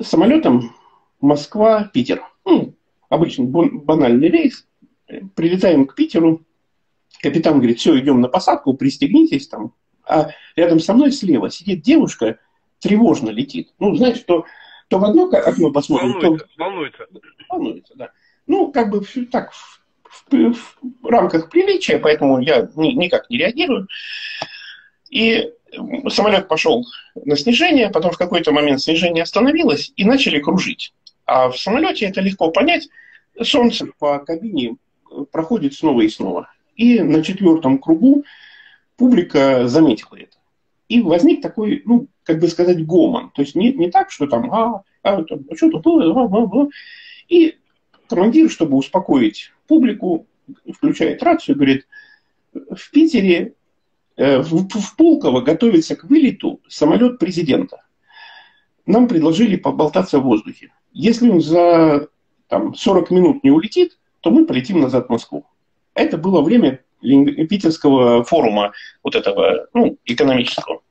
[0.00, 0.72] самолетом
[1.20, 2.22] Москва-Питер.
[2.44, 2.71] Ну,
[3.12, 4.66] обычный банальный рейс.
[5.34, 6.46] Прилетаем к Питеру.
[7.20, 9.74] Капитан говорит, все, идем на посадку, пристегнитесь там.
[10.04, 12.38] А рядом со мной слева сидит девушка,
[12.80, 13.74] тревожно летит.
[13.78, 14.46] Ну, знаешь, что
[14.88, 16.64] то в одно окно посмотрим, волнуется, то...
[16.64, 17.06] Волнуется.
[17.48, 18.10] Волнуется, да.
[18.46, 19.82] Ну, как бы так, в,
[20.30, 23.88] в, в рамках приличия, поэтому я ни, никак не реагирую.
[25.10, 25.50] И
[26.08, 30.94] самолет пошел на снижение, потом в какой-то момент снижение остановилось и начали кружить.
[31.32, 32.90] А в самолете это легко понять.
[33.40, 34.76] Солнце по кабине
[35.30, 36.50] проходит снова и снова.
[36.76, 38.24] И на четвертом кругу
[38.98, 40.36] публика заметила это.
[40.88, 43.30] И возник такой, ну, как бы сказать, гомон.
[43.30, 46.64] То есть не, не так, что там, а, а, а что тут было, а, а,
[46.64, 46.68] а.
[47.30, 47.56] И
[48.08, 50.26] командир, чтобы успокоить публику,
[50.70, 51.86] включает рацию, говорит,
[52.52, 53.54] в Питере,
[54.16, 57.82] э, в, в Пулково готовится к вылету самолет президента.
[58.84, 60.72] Нам предложили поболтаться в воздухе.
[60.92, 62.08] Если он за
[62.48, 65.46] там, 40 минут не улетит, то мы полетим назад в Москву.
[65.94, 70.82] Это было время питерского форума вот этого, ну, экономического.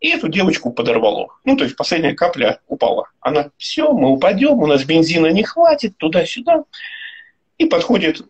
[0.00, 1.28] И эту девочку подорвало.
[1.44, 3.08] Ну, то есть последняя капля упала.
[3.20, 6.64] Она, все, мы упадем, у нас бензина не хватит, туда-сюда.
[7.56, 8.20] И подходит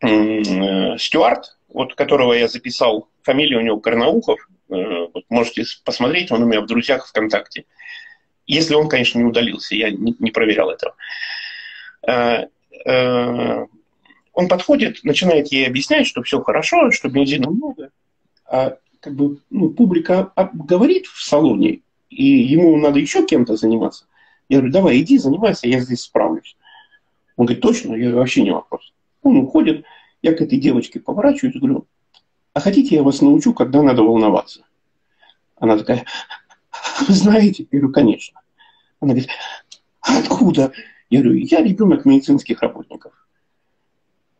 [0.00, 4.74] э, Стюарт, вот которого я записал, фамилия у него Карнаухов, э,
[5.12, 7.64] вот можете посмотреть, он у меня в друзьях ВКонтакте.
[8.52, 10.94] Если он, конечно, не удалился, я не, не проверял этого.
[12.06, 12.48] Э,
[12.84, 13.66] э,
[14.34, 17.88] он подходит, начинает ей объяснять, что все хорошо, что бензина много.
[18.44, 24.04] А как бы ну, публика говорит в салоне, и ему надо еще кем-то заниматься.
[24.50, 26.58] Я говорю, давай, иди, занимайся, я здесь справлюсь.
[27.38, 27.94] Он говорит, точно?
[27.94, 28.92] Я вообще не вопрос.
[29.22, 29.86] Он уходит,
[30.20, 31.86] я к этой девочке поворачиваюсь и говорю,
[32.52, 34.60] а хотите, я вас научу, когда надо волноваться?
[35.56, 36.04] Она такая,
[37.08, 37.66] знаете?
[37.70, 38.40] Я говорю, конечно.
[39.00, 39.30] Она говорит,
[40.00, 40.72] откуда?
[41.10, 43.12] Я говорю, я ребенок медицинских работников.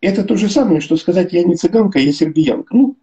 [0.00, 2.74] Это то же самое, что сказать, я не цыганка, я сербиянка.
[2.74, 2.96] Ну,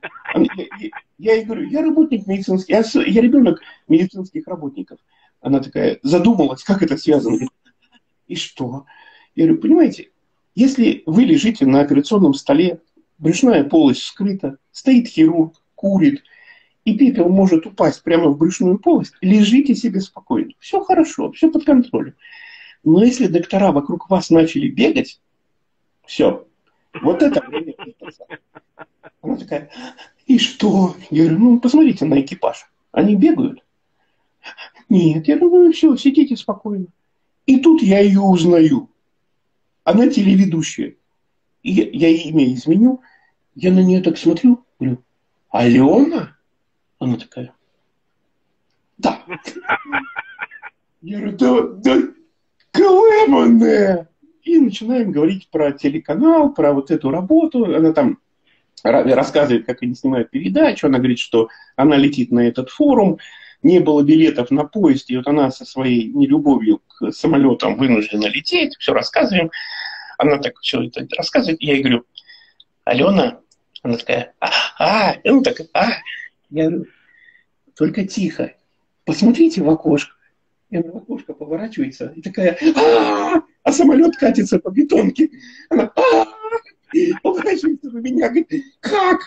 [1.18, 5.00] я ей говорю, я работник медицинский, я, я ребенок медицинских работников.
[5.40, 7.48] Она такая задумалась, как это связано.
[8.28, 8.86] И что?
[9.36, 10.10] Я говорю, понимаете,
[10.56, 12.82] если вы лежите на операционном столе,
[13.18, 16.24] брюшная полость скрыта, стоит хирург, курит,
[16.90, 20.52] и пепел может упасть прямо в брюшную полость, лежите себе спокойно.
[20.60, 22.16] Все хорошо, все под контролем.
[22.84, 25.20] Но если доктора вокруг вас начали бегать,
[26.06, 26.48] все,
[27.02, 27.44] вот это
[29.22, 29.70] Она такая,
[30.26, 30.96] и что?
[31.10, 32.66] Я говорю, ну, посмотрите на экипаж.
[32.92, 33.64] Они бегают?
[34.88, 36.88] Нет, я говорю, ну, все, сидите спокойно.
[37.46, 38.90] И тут я ее узнаю.
[39.84, 40.96] Она телеведущая.
[41.64, 43.02] И я, я имя изменю.
[43.56, 45.04] Я на нее так смотрю, говорю,
[45.50, 46.38] Алена?
[47.00, 47.54] Она такая,
[48.98, 49.24] да.
[51.02, 51.62] Я говорю, да,
[51.96, 52.02] да,
[52.72, 54.08] Клэмоне!
[54.44, 57.64] И начинаем говорить про телеканал, про вот эту работу.
[57.66, 58.20] Она там
[58.84, 60.88] рассказывает, как они снимают передачу.
[60.88, 63.20] Она говорит, что она летит на этот форум.
[63.64, 68.76] Не было билетов на поезд, и вот она со своей нелюбовью к самолетам вынуждена лететь.
[68.80, 69.52] Все рассказываем.
[70.18, 71.62] Она так все это рассказывает.
[71.62, 72.06] Я ей говорю,
[72.86, 73.40] Алена,
[73.84, 75.88] она такая, а, а, ну так, а.
[76.50, 76.86] Я говорю,
[77.76, 78.54] только тихо.
[79.06, 80.16] Посмотрите в окошко.
[80.70, 85.30] И она в окошко поворачивается и такая, а, а самолет катится по бетонке.
[85.70, 85.92] Она
[87.24, 89.20] поворачивается на меня, говорит, как?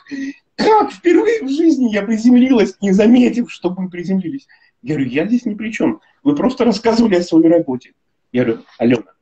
[0.55, 4.47] Как впервые в жизни я приземлилась, не заметив, что мы приземлились?
[4.83, 6.01] Я говорю, я здесь ни при чем.
[6.23, 7.93] Вы просто рассказывали о своей работе.
[8.33, 9.15] Я говорю, Алена,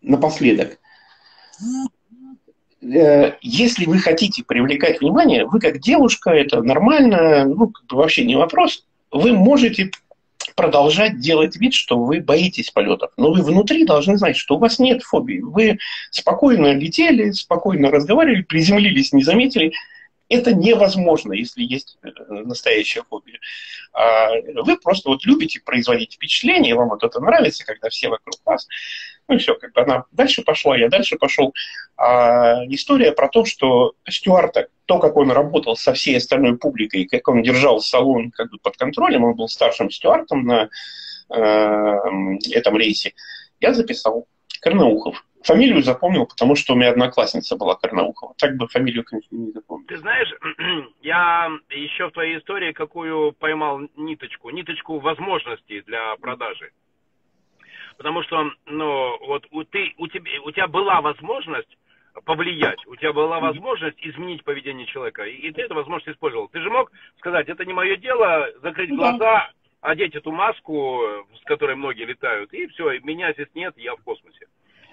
[0.00, 0.78] напоследок,
[2.82, 9.32] если вы хотите привлекать внимание, вы как девушка, это нормально, ну, вообще не вопрос, вы
[9.32, 9.92] можете
[10.56, 13.12] продолжать делать вид, что вы боитесь полетов.
[13.16, 15.40] Но вы внутри должны знать, что у вас нет фобии.
[15.40, 15.78] Вы
[16.10, 19.72] спокойно летели, спокойно разговаривали, приземлились, не заметили.
[20.32, 23.38] Это невозможно, если есть э, настоящая фобия.
[23.92, 24.30] А
[24.64, 28.66] вы просто вот любите производить впечатление, вам вот это нравится, когда все вокруг вас.
[29.28, 31.52] Ну и все, как бы она дальше пошла, я дальше пошел.
[31.98, 37.28] А история про то, что Стюарта, то, как он работал со всей остальной публикой, как
[37.28, 40.70] он держал салон как бы под контролем, он был старшим Стюартом на
[41.28, 41.96] э,
[42.52, 43.12] этом рейсе,
[43.60, 44.26] я записал.
[44.62, 45.24] Карнаухов.
[45.44, 48.34] Фамилию запомнил, потому что у меня одноклассница была Карнаухова.
[48.38, 49.86] Так бы фамилию, конечно, не запомнил.
[49.86, 50.28] Ты знаешь,
[51.02, 56.70] я еще в твоей истории какую поймал ниточку, ниточку возможностей для продажи.
[57.96, 61.78] Потому что, ну, вот у, ты, у, тебя, у тебя была возможность
[62.24, 66.48] повлиять, у тебя была возможность изменить поведение человека, и, и ты эту возможность использовал.
[66.48, 71.00] Ты же мог сказать, это не мое дело, закрыть глаза, одеть эту маску,
[71.40, 74.46] с которой многие летают, и все, меня здесь нет, я в космосе.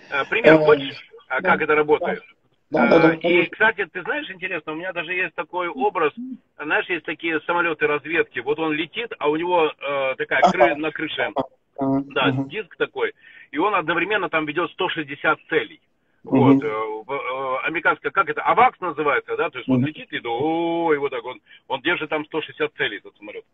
[0.10, 0.98] Э, пример э, хочешь,
[1.28, 2.24] а как это работает?
[2.72, 3.14] Да, да, да.
[3.16, 6.14] И, кстати, ты знаешь, интересно, у меня даже есть такой образ,
[6.58, 10.92] знаешь, есть такие самолеты разведки, вот он летит, а у него э, такая кры на
[10.92, 11.32] крыше,
[11.80, 13.14] да, диск такой,
[13.52, 15.82] и он одновременно там ведет 160 целей.
[16.24, 21.10] Вот, э, американская, как это, АВАКС называется, да, то есть он летит и, ой, вот
[21.10, 23.46] так, он, он держит там 160 целей, этот самолет.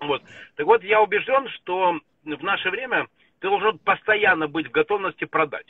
[0.00, 0.22] Вот.
[0.56, 3.06] Так вот, я убежден, что в наше время
[3.40, 5.66] ты должен постоянно быть в готовности продать.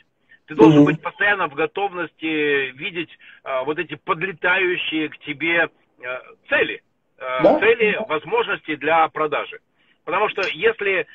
[0.47, 3.09] Ты должен быть постоянно в готовности видеть
[3.43, 6.81] а, вот эти подлетающие к тебе а, цели.
[7.19, 7.59] А, да?
[7.59, 9.59] Цели, возможности для продажи.
[10.05, 11.05] Потому что если,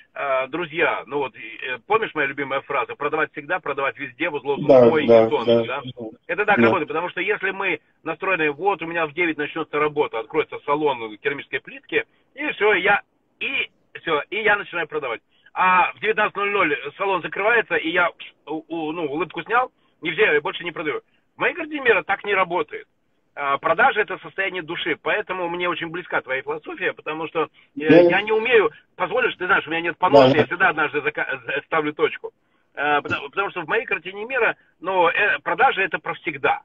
[0.50, 4.84] друзья, ну вот, э, помнишь моя любимая фраза, продавать всегда, продавать везде, вот лозунг да,
[4.84, 5.82] мой да, и да, да?
[6.26, 6.64] Это так да.
[6.64, 11.16] работает, потому что если мы настроены, вот у меня в 9 начнется работа, откроется салон
[11.16, 12.04] керамической плитки,
[12.34, 13.00] и все, я,
[13.40, 15.22] и все, и я начинаю продавать
[15.54, 18.10] а в 19.00 салон закрывается, и я
[18.46, 21.02] ну, улыбку снял, не взял, я больше не продаю.
[21.36, 22.86] В моей картине мира так не работает.
[23.34, 28.10] А, продажа это состояние души, поэтому мне очень близка твоя философия, потому что я, э,
[28.10, 30.38] я не умею, позволишь, ты знаешь, у меня нет поножа, да.
[30.38, 32.32] я всегда однажды зака- ставлю точку.
[32.74, 36.60] А, потому, потому что в моей картине мира, ну, э, продажа это про всегда.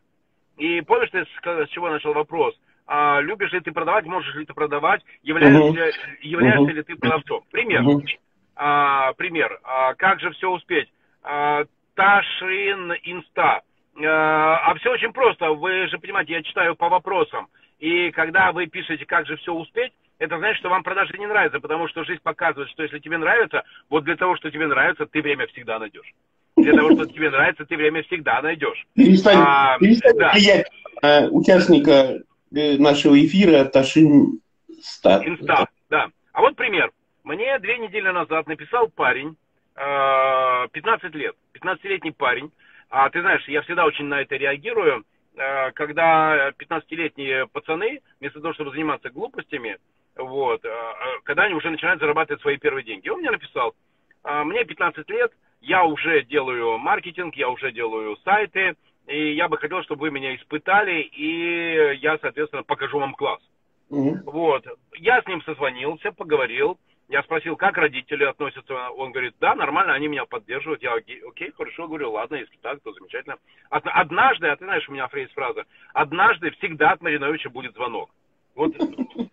[0.58, 2.54] И помнишь, ты с, с чего начал вопрос?
[2.86, 5.78] А, любишь ли ты продавать, можешь ли ты продавать, являешься, угу.
[6.22, 6.72] являешься угу.
[6.72, 7.44] ли ты продавцом?
[7.52, 7.82] Пример.
[7.82, 8.02] Угу
[8.58, 9.60] а, пример.
[9.64, 10.90] А, как же все успеть?
[11.24, 11.64] А,
[11.96, 13.62] Ташин Инста.
[14.04, 15.52] А, а все очень просто.
[15.52, 17.48] Вы же понимаете, я читаю по вопросам.
[17.80, 21.60] И когда вы пишете, как же все успеть, это значит, что вам продажи не нравятся,
[21.60, 25.22] потому что жизнь показывает, что если тебе нравится, вот для того, что тебе нравится, ты
[25.22, 26.12] время всегда найдешь.
[26.56, 28.88] Для того, что тебе нравится, ты время всегда найдешь.
[28.96, 30.32] Перестань, а, перестань да.
[30.34, 30.68] влиять
[31.04, 32.24] а, участника
[32.56, 35.22] э, нашего эфира Ташин Инста.
[35.24, 36.08] Инста, да.
[36.34, 36.92] А вот пример.
[37.28, 39.36] Мне две недели назад написал парень,
[39.76, 42.54] 15 э, лет, 15-летний парень.
[42.90, 45.04] А ты знаешь, я всегда очень на это реагирую,
[45.36, 49.78] э, когда 15-летние пацаны, вместо того, чтобы заниматься глупостями,
[50.16, 50.70] вот, э,
[51.26, 53.10] когда они уже начинают зарабатывать свои первые деньги.
[53.10, 53.76] Он мне написал,
[54.24, 58.76] мне 15 лет, я уже делаю маркетинг, я уже делаю сайты,
[59.06, 63.42] и я бы хотел, чтобы вы меня испытали, и я, соответственно, покажу вам класс.
[63.92, 64.24] Mm-hmm.
[64.26, 64.66] Вот.
[64.96, 66.78] Я с ним созвонился, поговорил.
[67.10, 68.90] Я спросил, как родители относятся.
[68.90, 70.84] Он говорит, да, нормально, они меня поддерживают.
[70.84, 73.38] Я, окей, хорошо, говорю, ладно, если так, то замечательно.
[73.70, 78.10] Однажды, а ты знаешь, у меня фрейз фраза, однажды всегда от Мариновича будет звонок.
[78.56, 78.74] Вот,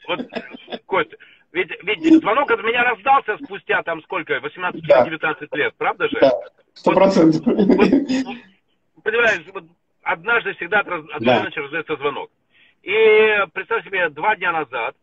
[0.07, 0.21] вот,
[0.87, 1.17] Костя,
[1.51, 5.05] ведь, ведь звонок от меня раздался спустя там сколько, 18 или да.
[5.05, 6.19] 19 лет, правда же?
[6.21, 6.31] Да,
[6.75, 7.43] сто процентов.
[7.45, 9.65] Вот, вот, понимаешь, вот
[10.03, 11.33] однажды всегда от, от да.
[11.33, 12.31] Мариновича раздается звонок.
[12.83, 14.95] И представь себе, два дня назад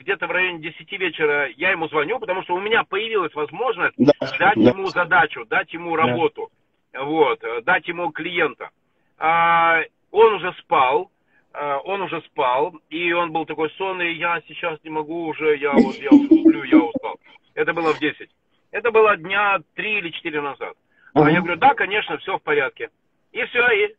[0.00, 4.12] где-то в районе 10 вечера я ему звоню, потому что у меня появилась возможность да,
[4.20, 4.70] дать да.
[4.70, 6.50] ему задачу, дать ему работу,
[6.92, 7.04] да.
[7.04, 8.70] вот, э, дать ему клиента.
[9.18, 11.10] А, он уже спал,
[11.52, 15.72] а, он уже спал, и он был такой сонный, я сейчас не могу уже, я
[15.72, 17.18] вот, я сплю, я устал.
[17.54, 18.28] Это было в 10.
[18.72, 20.74] Это было дня 3 или 4 назад.
[21.14, 22.90] А я говорю, да, конечно, все в порядке.
[23.32, 23.96] И все, и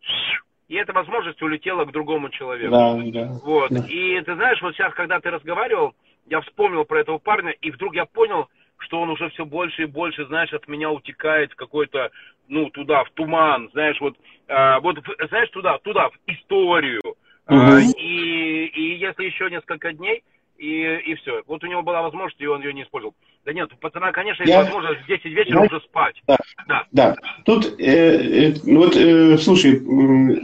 [0.72, 2.72] и эта возможность улетела к другому человеку.
[2.72, 3.34] Да, да.
[3.44, 3.72] Вот.
[3.72, 3.86] Да.
[3.90, 5.94] И ты знаешь, вот сейчас, когда ты разговаривал,
[6.28, 8.48] я вспомнил про этого парня, и вдруг я понял,
[8.78, 12.12] что он уже все больше и больше, знаешь, от меня утекает в какой-то,
[12.48, 14.16] ну, туда, в туман, знаешь, вот,
[14.48, 14.98] а, вот,
[15.28, 17.02] знаешь, туда, туда, в историю.
[17.04, 17.18] Угу.
[17.48, 20.24] А, и, и если еще несколько дней,
[20.62, 21.42] и, и все.
[21.48, 23.16] Вот у него была возможность, и он ее не использовал.
[23.46, 24.64] Да нет, у пацана, конечно, есть Я...
[24.64, 25.66] возможность в 10 вечера Я...
[25.66, 26.22] уже спать.
[26.28, 26.38] Да,
[26.68, 26.86] да.
[26.92, 27.16] да.
[27.46, 29.82] Тут, э, э, вот, э, слушай,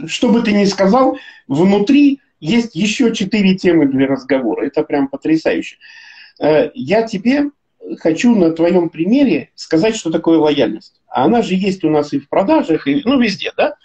[0.08, 1.16] что бы ты ни сказал,
[1.46, 4.66] внутри есть еще четыре темы для разговора.
[4.66, 5.76] Это прям потрясающе.
[6.40, 7.50] Э, я тебе
[8.00, 11.00] хочу на твоем примере сказать, что такое лояльность.
[11.06, 13.76] А она же есть у нас и в продажах, и, ну, везде, да?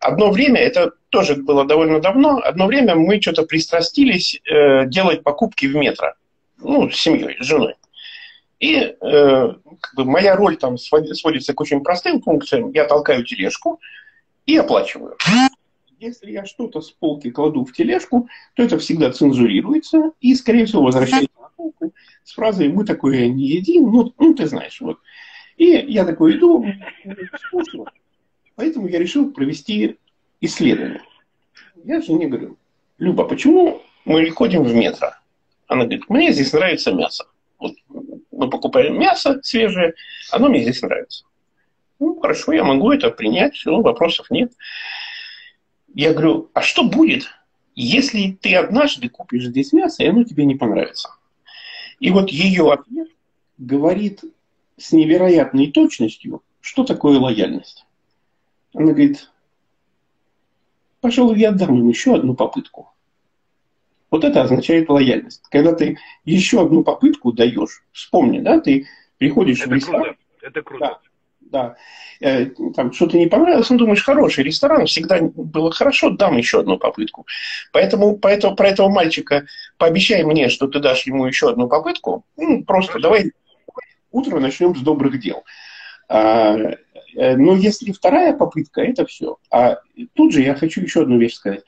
[0.00, 5.66] Одно время, это тоже было довольно давно, одно время мы что-то пристрастились э, делать покупки
[5.66, 6.14] в метро.
[6.58, 7.74] Ну, с семьей, с женой.
[8.60, 12.72] И э, как бы моя роль там сводится к очень простым функциям.
[12.72, 13.78] Я толкаю тележку
[14.46, 15.16] и оплачиваю.
[15.98, 20.82] Если я что-то с полки кладу в тележку, то это всегда цензурируется и, скорее всего,
[20.82, 21.92] возвращается на полку
[22.24, 24.80] с фразой «мы такое не едим», ну, ну ты знаешь.
[24.80, 24.98] Вот.
[25.58, 26.64] И я такой иду,
[28.60, 29.96] Поэтому я решил провести
[30.42, 31.00] исследование.
[31.82, 32.58] Я жене говорю,
[32.98, 35.12] Люба, почему мы ходим в метро?
[35.66, 37.24] Она говорит, мне здесь нравится мясо.
[37.58, 39.94] Вот мы покупаем мясо свежее,
[40.30, 41.24] оно мне здесь нравится.
[42.00, 44.52] Ну, хорошо, я могу это принять, ну, вопросов нет.
[45.94, 47.28] Я говорю, а что будет,
[47.74, 51.08] если ты однажды купишь здесь мясо, и оно тебе не понравится?
[51.98, 53.08] И вот ее ответ
[53.56, 54.22] говорит
[54.76, 57.86] с невероятной точностью, что такое лояльность.
[58.74, 59.30] Она говорит,
[61.00, 62.92] пожалуй, я дам им еще одну попытку.
[64.10, 65.42] Вот это означает лояльность.
[65.50, 68.86] Когда ты еще одну попытку даешь, вспомни, да, ты
[69.18, 70.02] приходишь это в ресторан.
[70.02, 70.18] Круто.
[70.42, 71.00] Это круто.
[71.40, 71.76] Да, да.
[72.20, 76.78] Э, там что-то не понравилось, ну, думаешь, хороший ресторан, всегда было хорошо, дам еще одну
[76.78, 77.26] попытку.
[77.72, 79.46] Поэтому, поэтому про этого мальчика
[79.78, 82.24] пообещай мне, что ты дашь ему еще одну попытку.
[82.36, 83.08] Ну, просто хорошо.
[83.08, 83.32] давай
[84.10, 85.44] утро начнем с добрых дел.
[86.08, 86.56] А,
[87.14, 89.38] но если вторая попытка, это все.
[89.50, 89.78] А
[90.14, 91.62] тут же я хочу еще одну вещь сказать.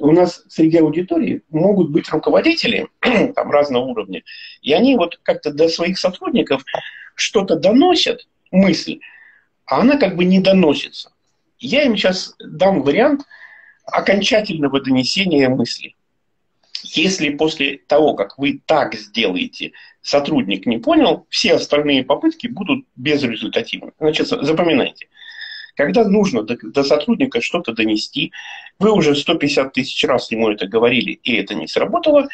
[0.00, 2.88] У нас среди аудитории могут быть руководители
[3.34, 4.22] там, разного уровня,
[4.60, 6.64] и они вот как-то до своих сотрудников
[7.14, 9.00] что-то доносят, мысль,
[9.64, 11.12] а она как бы не доносится.
[11.58, 13.22] Я им сейчас дам вариант
[13.84, 15.94] окончательного донесения мысли.
[16.82, 19.72] Если после того, как вы так сделаете,
[20.06, 23.92] сотрудник не понял, все остальные попытки будут безрезультативны.
[23.98, 25.08] Значит, запоминайте.
[25.74, 28.32] Когда нужно до, до сотрудника что-то донести,
[28.78, 32.28] вы уже 150 тысяч раз ему это говорили, и это не сработало,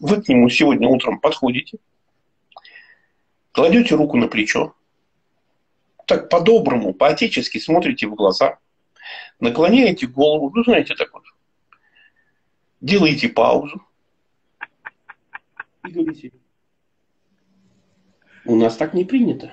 [0.00, 1.78] вы к нему сегодня утром подходите,
[3.52, 4.74] кладете руку на плечо,
[6.06, 8.58] так по-доброму, по-отечески смотрите в глаза,
[9.38, 11.22] наклоняете голову, ну, знаете, так вот,
[12.80, 13.80] делаете паузу
[15.86, 16.32] и говорите,
[18.44, 19.52] у нас так не принято.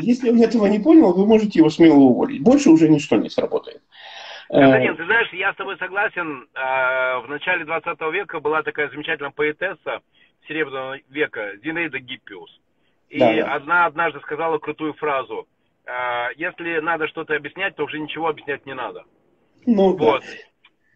[0.00, 2.42] Если он этого не понял, вы можете его смело уволить.
[2.42, 3.82] Больше уже ничто не сработает.
[4.48, 6.46] Константин, ты знаешь, я с тобой согласен.
[6.54, 10.00] А, в начале 20 века была такая замечательная поэтесса
[10.46, 12.60] Серебряного века Зинаида Гиппиус.
[13.08, 13.54] И да, да.
[13.54, 15.46] одна однажды сказала крутую фразу.
[15.86, 19.04] «А, если надо что-то объяснять, то уже ничего объяснять не надо.
[19.66, 20.22] Ну, вот.
[20.22, 20.26] Да.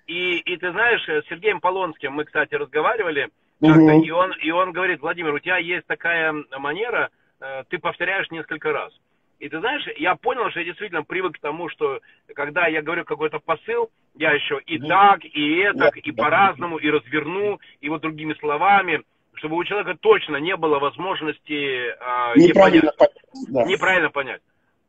[0.06, 3.28] И, и ты знаешь, с Сергеем Полонским мы, кстати, разговаривали
[3.60, 4.04] угу.
[4.04, 8.72] и, он, и он говорит, Владимир, у тебя есть такая манера, э, ты повторяешь несколько
[8.72, 8.92] раз.
[9.38, 12.00] И ты знаешь, я понял, что я действительно привык к тому, что
[12.34, 17.60] когда я говорю какой-то посыл, я еще и так, и это, и по-разному, и разверну,
[17.80, 19.02] и вот другими словами–
[19.36, 23.64] чтобы у человека точно не было возможности э, неправильно, понять, понять, да.
[23.64, 24.40] неправильно понять.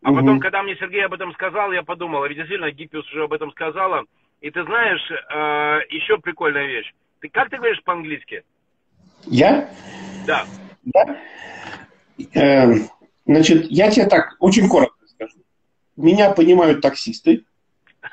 [0.03, 0.19] А угу.
[0.19, 3.33] потом, когда мне Сергей об этом сказал, я подумал, а ведь действительно Гиппиус уже об
[3.33, 4.05] этом сказала.
[4.41, 6.91] И ты знаешь, э, еще прикольная вещь.
[7.19, 8.43] Ты как ты говоришь по-английски?
[9.29, 9.69] Я?
[10.25, 10.45] Да.
[10.85, 11.17] Да.
[12.33, 12.73] Э,
[13.25, 15.37] значит, я тебе так очень коротко скажу.
[15.95, 17.45] Меня понимают таксисты,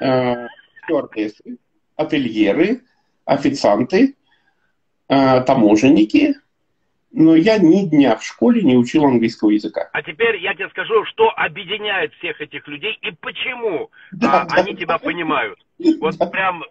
[0.00, 0.46] э,
[0.82, 1.58] стюардессы,
[1.96, 2.82] ательеры,
[3.24, 4.16] официанты,
[5.08, 6.34] э, таможенники,
[7.12, 9.88] но я ни дня в школе не учил английского языка.
[9.92, 14.62] А теперь я тебе скажу, что объединяет всех этих людей и почему да, а, да,
[14.62, 15.63] они тебя понимают.
[15.78, 16.64] Вот прям,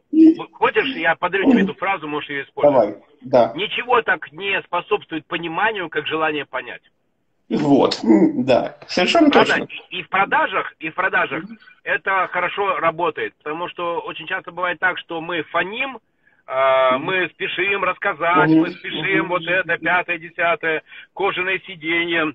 [0.54, 2.90] хочешь, я подарю тебе эту фразу, можешь ее использовать.
[2.90, 3.54] Давай, да.
[3.56, 6.82] Ничего так не способствует пониманию, как желание понять.
[7.50, 9.60] Вот, да, совершенно Правда?
[9.60, 9.68] точно.
[9.90, 11.44] И в продажах, и в продажах
[11.84, 16.00] это хорошо работает, потому что очень часто бывает так, что мы фоним,
[16.48, 20.84] а, мы спешим рассказать, мы спешим вот это, пятое, десятое,
[21.14, 22.34] кожаное сиденье,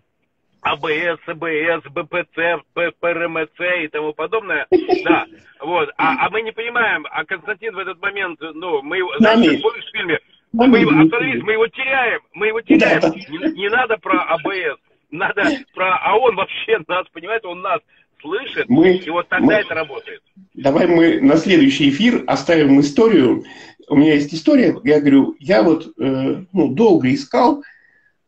[0.61, 4.67] АБС, АБС, БПЦ, ПРМЦ и тому подобное.
[5.05, 5.27] Да,
[5.61, 5.91] вот.
[5.97, 9.97] А, а мы не понимаем, а Константин в этот момент, ну, мы, знаешь, помнишь в
[9.97, 10.19] фильме,
[10.53, 13.01] мы, остановись, мы его теряем, мы его теряем.
[13.29, 14.81] Не, не надо про АБС,
[15.11, 15.45] надо
[15.75, 17.81] про, а он вообще нас, понимаете, он нас
[18.21, 20.23] слышит, мы, и вот тогда мы, это работает.
[20.55, 23.45] Давай мы на следующий эфир оставим историю.
[23.89, 27.63] У меня есть история, я говорю, я вот э, ну, долго искал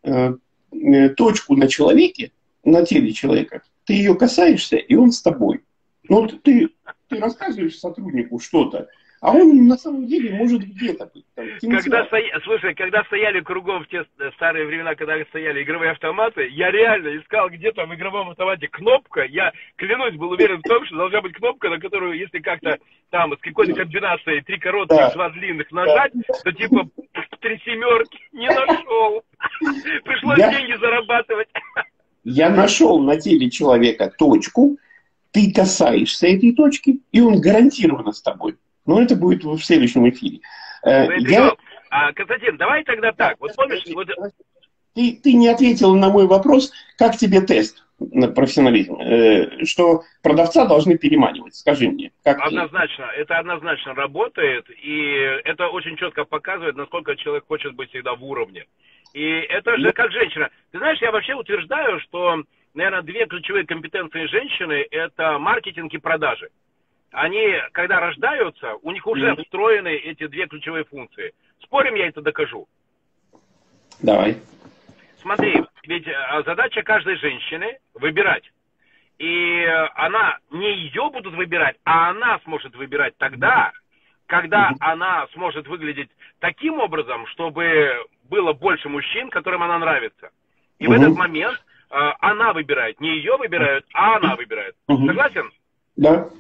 [0.05, 0.35] э
[1.17, 2.33] точку на человеке,
[2.65, 3.63] на теле человека.
[3.85, 5.63] Ты ее касаешься, и он с тобой.
[6.09, 6.71] Ну, ты,
[7.09, 8.89] ты рассказываешь сотруднику что-то,
[9.21, 11.27] а он на самом деле может где-то быть.
[11.35, 12.41] Там, когда стоя...
[12.43, 17.51] Слушай, когда стояли кругом в те старые времена, когда стояли игровые автоматы, я реально искал
[17.51, 19.25] где-то в игровом автомате кнопка.
[19.25, 22.79] Я, клянусь, был уверен в том, что должна быть кнопка, на которую, если как-то
[23.11, 25.13] там с какой-то комбинацией три коротких, да.
[25.13, 26.35] два длинных нажать, да.
[26.43, 26.89] то типа
[27.41, 29.23] три семерки не нашел.
[30.05, 30.51] Пришлось я...
[30.51, 31.49] деньги зарабатывать.
[32.25, 34.79] Я нашел на теле человека точку,
[35.31, 38.57] ты касаешься этой точки, и он гарантированно с тобой.
[38.91, 40.41] Но это будет в следующем эфире.
[40.83, 41.55] Э, ну, я...
[41.91, 43.37] а, Константин, давай тогда так.
[43.39, 44.09] Вот помнишь, вот...
[44.97, 47.85] Ты, ты не ответил на мой вопрос, как тебе тест?
[48.35, 51.55] профессионализм, э, что продавца должны переманивать.
[51.55, 52.11] Скажи мне.
[52.25, 53.07] Как однозначно.
[53.15, 53.21] Ты?
[53.21, 54.67] Это однозначно работает.
[54.71, 55.01] И
[55.45, 58.65] это очень четко показывает, насколько человек хочет быть всегда в уровне.
[59.13, 60.49] И это же как женщина.
[60.73, 66.49] Ты знаешь, я вообще утверждаю, что, наверное, две ключевые компетенции женщины– это маркетинг и продажи.
[67.13, 71.33] Они, когда рождаются, у них уже встроены эти две ключевые функции.
[71.63, 72.69] Спорим, я это докажу?
[74.01, 74.37] Давай.
[75.21, 78.45] Смотри, ведь э, задача каждой женщины выбирать.
[79.19, 83.73] И она, не ее будут выбирать, а она сможет выбирать тогда,
[84.27, 86.09] когда она сможет выглядеть
[86.39, 90.31] таким образом, чтобы было больше мужчин, которым она нравится.
[90.79, 90.95] И угу.
[90.95, 91.59] в этот момент
[91.91, 94.75] э, она выбирает, не ее выбирают, а она выбирает.
[94.87, 95.51] Согласен?
[95.97, 96.31] Да.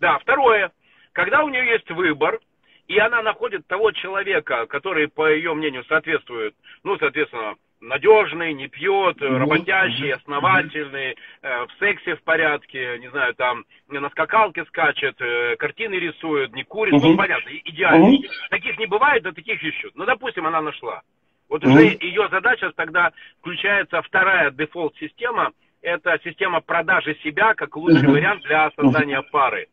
[0.00, 0.18] Да.
[0.18, 0.72] Второе,
[1.12, 2.40] когда у нее есть выбор,
[2.88, 9.16] и она находит того человека, который, по ее мнению, соответствует, ну, соответственно, надежный, не пьет,
[9.22, 15.94] работящий, основательный, э, в сексе в порядке, не знаю, там на скакалке скачет, э, картины
[15.94, 18.18] рисует, не курит, ну понятно, идеально.
[18.50, 19.92] Таких не бывает, а таких ищут.
[19.94, 21.02] Ну, допустим, она нашла.
[21.48, 28.42] Вот уже ее задача тогда включается вторая дефолт-система, это система продажи себя как лучший вариант
[28.42, 29.68] для создания пары.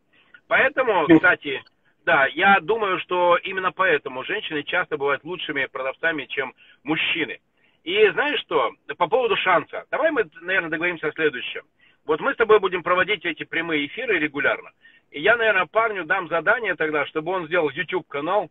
[0.48, 1.62] Поэтому, кстати,
[2.04, 7.38] да, я думаю, что именно поэтому женщины часто бывают лучшими продавцами, чем мужчины.
[7.84, 9.84] И знаешь что, по поводу шанса.
[9.90, 11.62] Давай мы, наверное, договоримся о следующем.
[12.06, 14.70] Вот мы с тобой будем проводить эти прямые эфиры регулярно.
[15.10, 18.50] И я, наверное, парню дам задание тогда, чтобы он сделал YouTube-канал,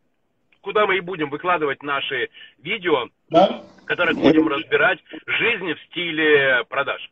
[0.61, 2.29] куда мы и будем выкладывать наши
[2.59, 3.63] видео, да?
[3.81, 7.11] в которых будем разбирать жизнь в стиле продаж.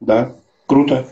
[0.00, 0.34] Да,
[0.66, 1.06] круто.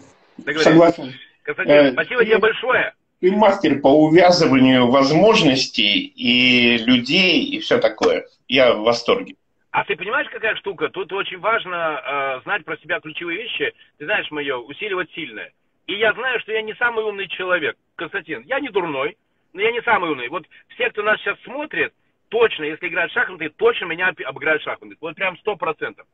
[0.45, 1.13] Согласен.
[1.43, 2.95] Константин, э, спасибо тебе большое.
[3.25, 8.27] Ты мастер по увязыванию возможностей и людей и все такое.
[8.49, 9.37] Я в восторге.
[9.71, 10.91] А ты понимаешь, какая штука?
[10.91, 13.73] Тут очень важно э, знать про себя ключевые вещи.
[13.97, 15.53] Ты знаешь мое, усиливать сильное.
[15.87, 18.43] И я знаю, что я не самый умный человек, Константин.
[18.43, 19.17] Я не дурной,
[19.55, 20.29] но я не самый умный.
[20.29, 20.45] Вот
[20.75, 21.95] все, кто нас сейчас смотрит,
[22.29, 24.99] точно, если играют в шахматы, точно меня обыграют в шахматы.
[25.01, 26.07] Вот прям сто процентов.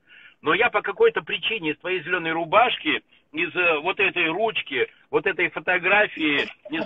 [0.42, 3.02] Но я по какой-то причине из твоей зеленой рубашки,
[3.32, 6.80] из э, вот этой ручки, вот этой фотографии, не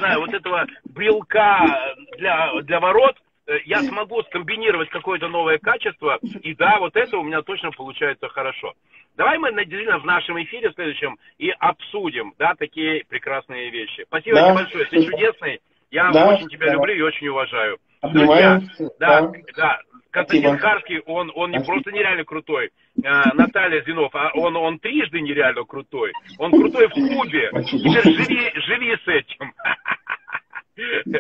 [0.65, 6.97] этого брелка для, для ворот, Э, я смогу скомбинировать какое-то новое качество, и да, вот
[6.97, 8.73] это у меня точно получается хорошо.
[9.17, 14.05] Давай мы наделим в нашем эфире в следующем и обсудим, да, такие прекрасные вещи.
[14.07, 14.47] Спасибо да.
[14.47, 15.61] тебе большое, ты чудесный.
[15.91, 16.73] Я да, очень тебя да.
[16.73, 17.79] люблю и очень уважаю.
[18.03, 18.61] Друзья,
[18.99, 19.81] да, да, да.
[20.11, 22.71] Константин Харский, он, он не просто нереально крутой.
[23.05, 26.13] А, Наталья Зинов, а он, он трижды нереально крутой.
[26.39, 27.51] Он крутой в клубе.
[27.65, 29.53] Теперь живи, живи с этим.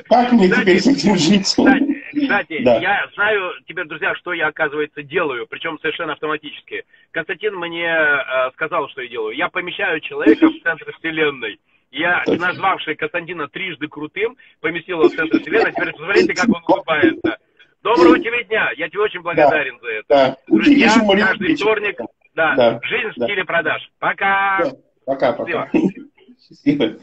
[0.08, 1.46] Как мне кстати, теперь с этим жить?
[1.46, 2.78] Кстати, кстати да.
[2.78, 6.84] я знаю теперь, друзья, что я, оказывается, делаю, причем совершенно автоматически.
[7.12, 9.36] Константин мне э, сказал, что я делаю.
[9.36, 11.60] Я помещаю человека в центр вселенной.
[11.92, 15.72] Я, назвавший Константина трижды крутым, поместил его в центр вселенной.
[15.72, 17.38] Теперь посмотрите, как он улыбается.
[17.84, 18.70] Доброго тебе дня.
[18.76, 20.04] Я тебе очень благодарен да, за это.
[20.08, 20.36] Да.
[20.48, 22.00] Друзья, каждый вторник,
[22.34, 23.88] да, да, жизнь в стиле продаж.
[24.00, 24.58] Пока.
[24.64, 24.72] Да.
[25.04, 25.70] Пока, пока.
[26.48, 26.94] Счастливо.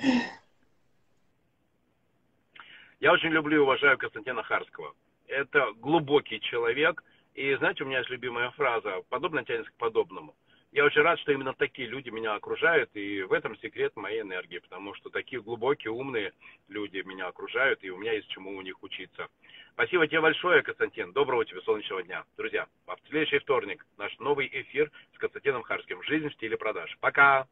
[3.02, 4.94] Я очень люблю и уважаю Константина Харского.
[5.26, 7.04] Это глубокий человек.
[7.34, 10.36] И знаете, у меня есть любимая фраза «подобное тянется к подобному».
[10.72, 14.60] Я очень рад, что именно такие люди меня окружают, и в этом секрет моей энергии,
[14.60, 16.32] потому что такие глубокие, умные
[16.70, 19.28] люди меня окружают, и у меня есть чему у них учиться.
[19.74, 21.12] Спасибо тебе большое, Константин.
[21.12, 22.24] Доброго тебе солнечного дня.
[22.38, 26.04] Друзья, в следующий вторник наш новый эфир с Константином Харским.
[26.04, 26.96] Жизнь в стиле продаж.
[27.00, 27.48] Пока!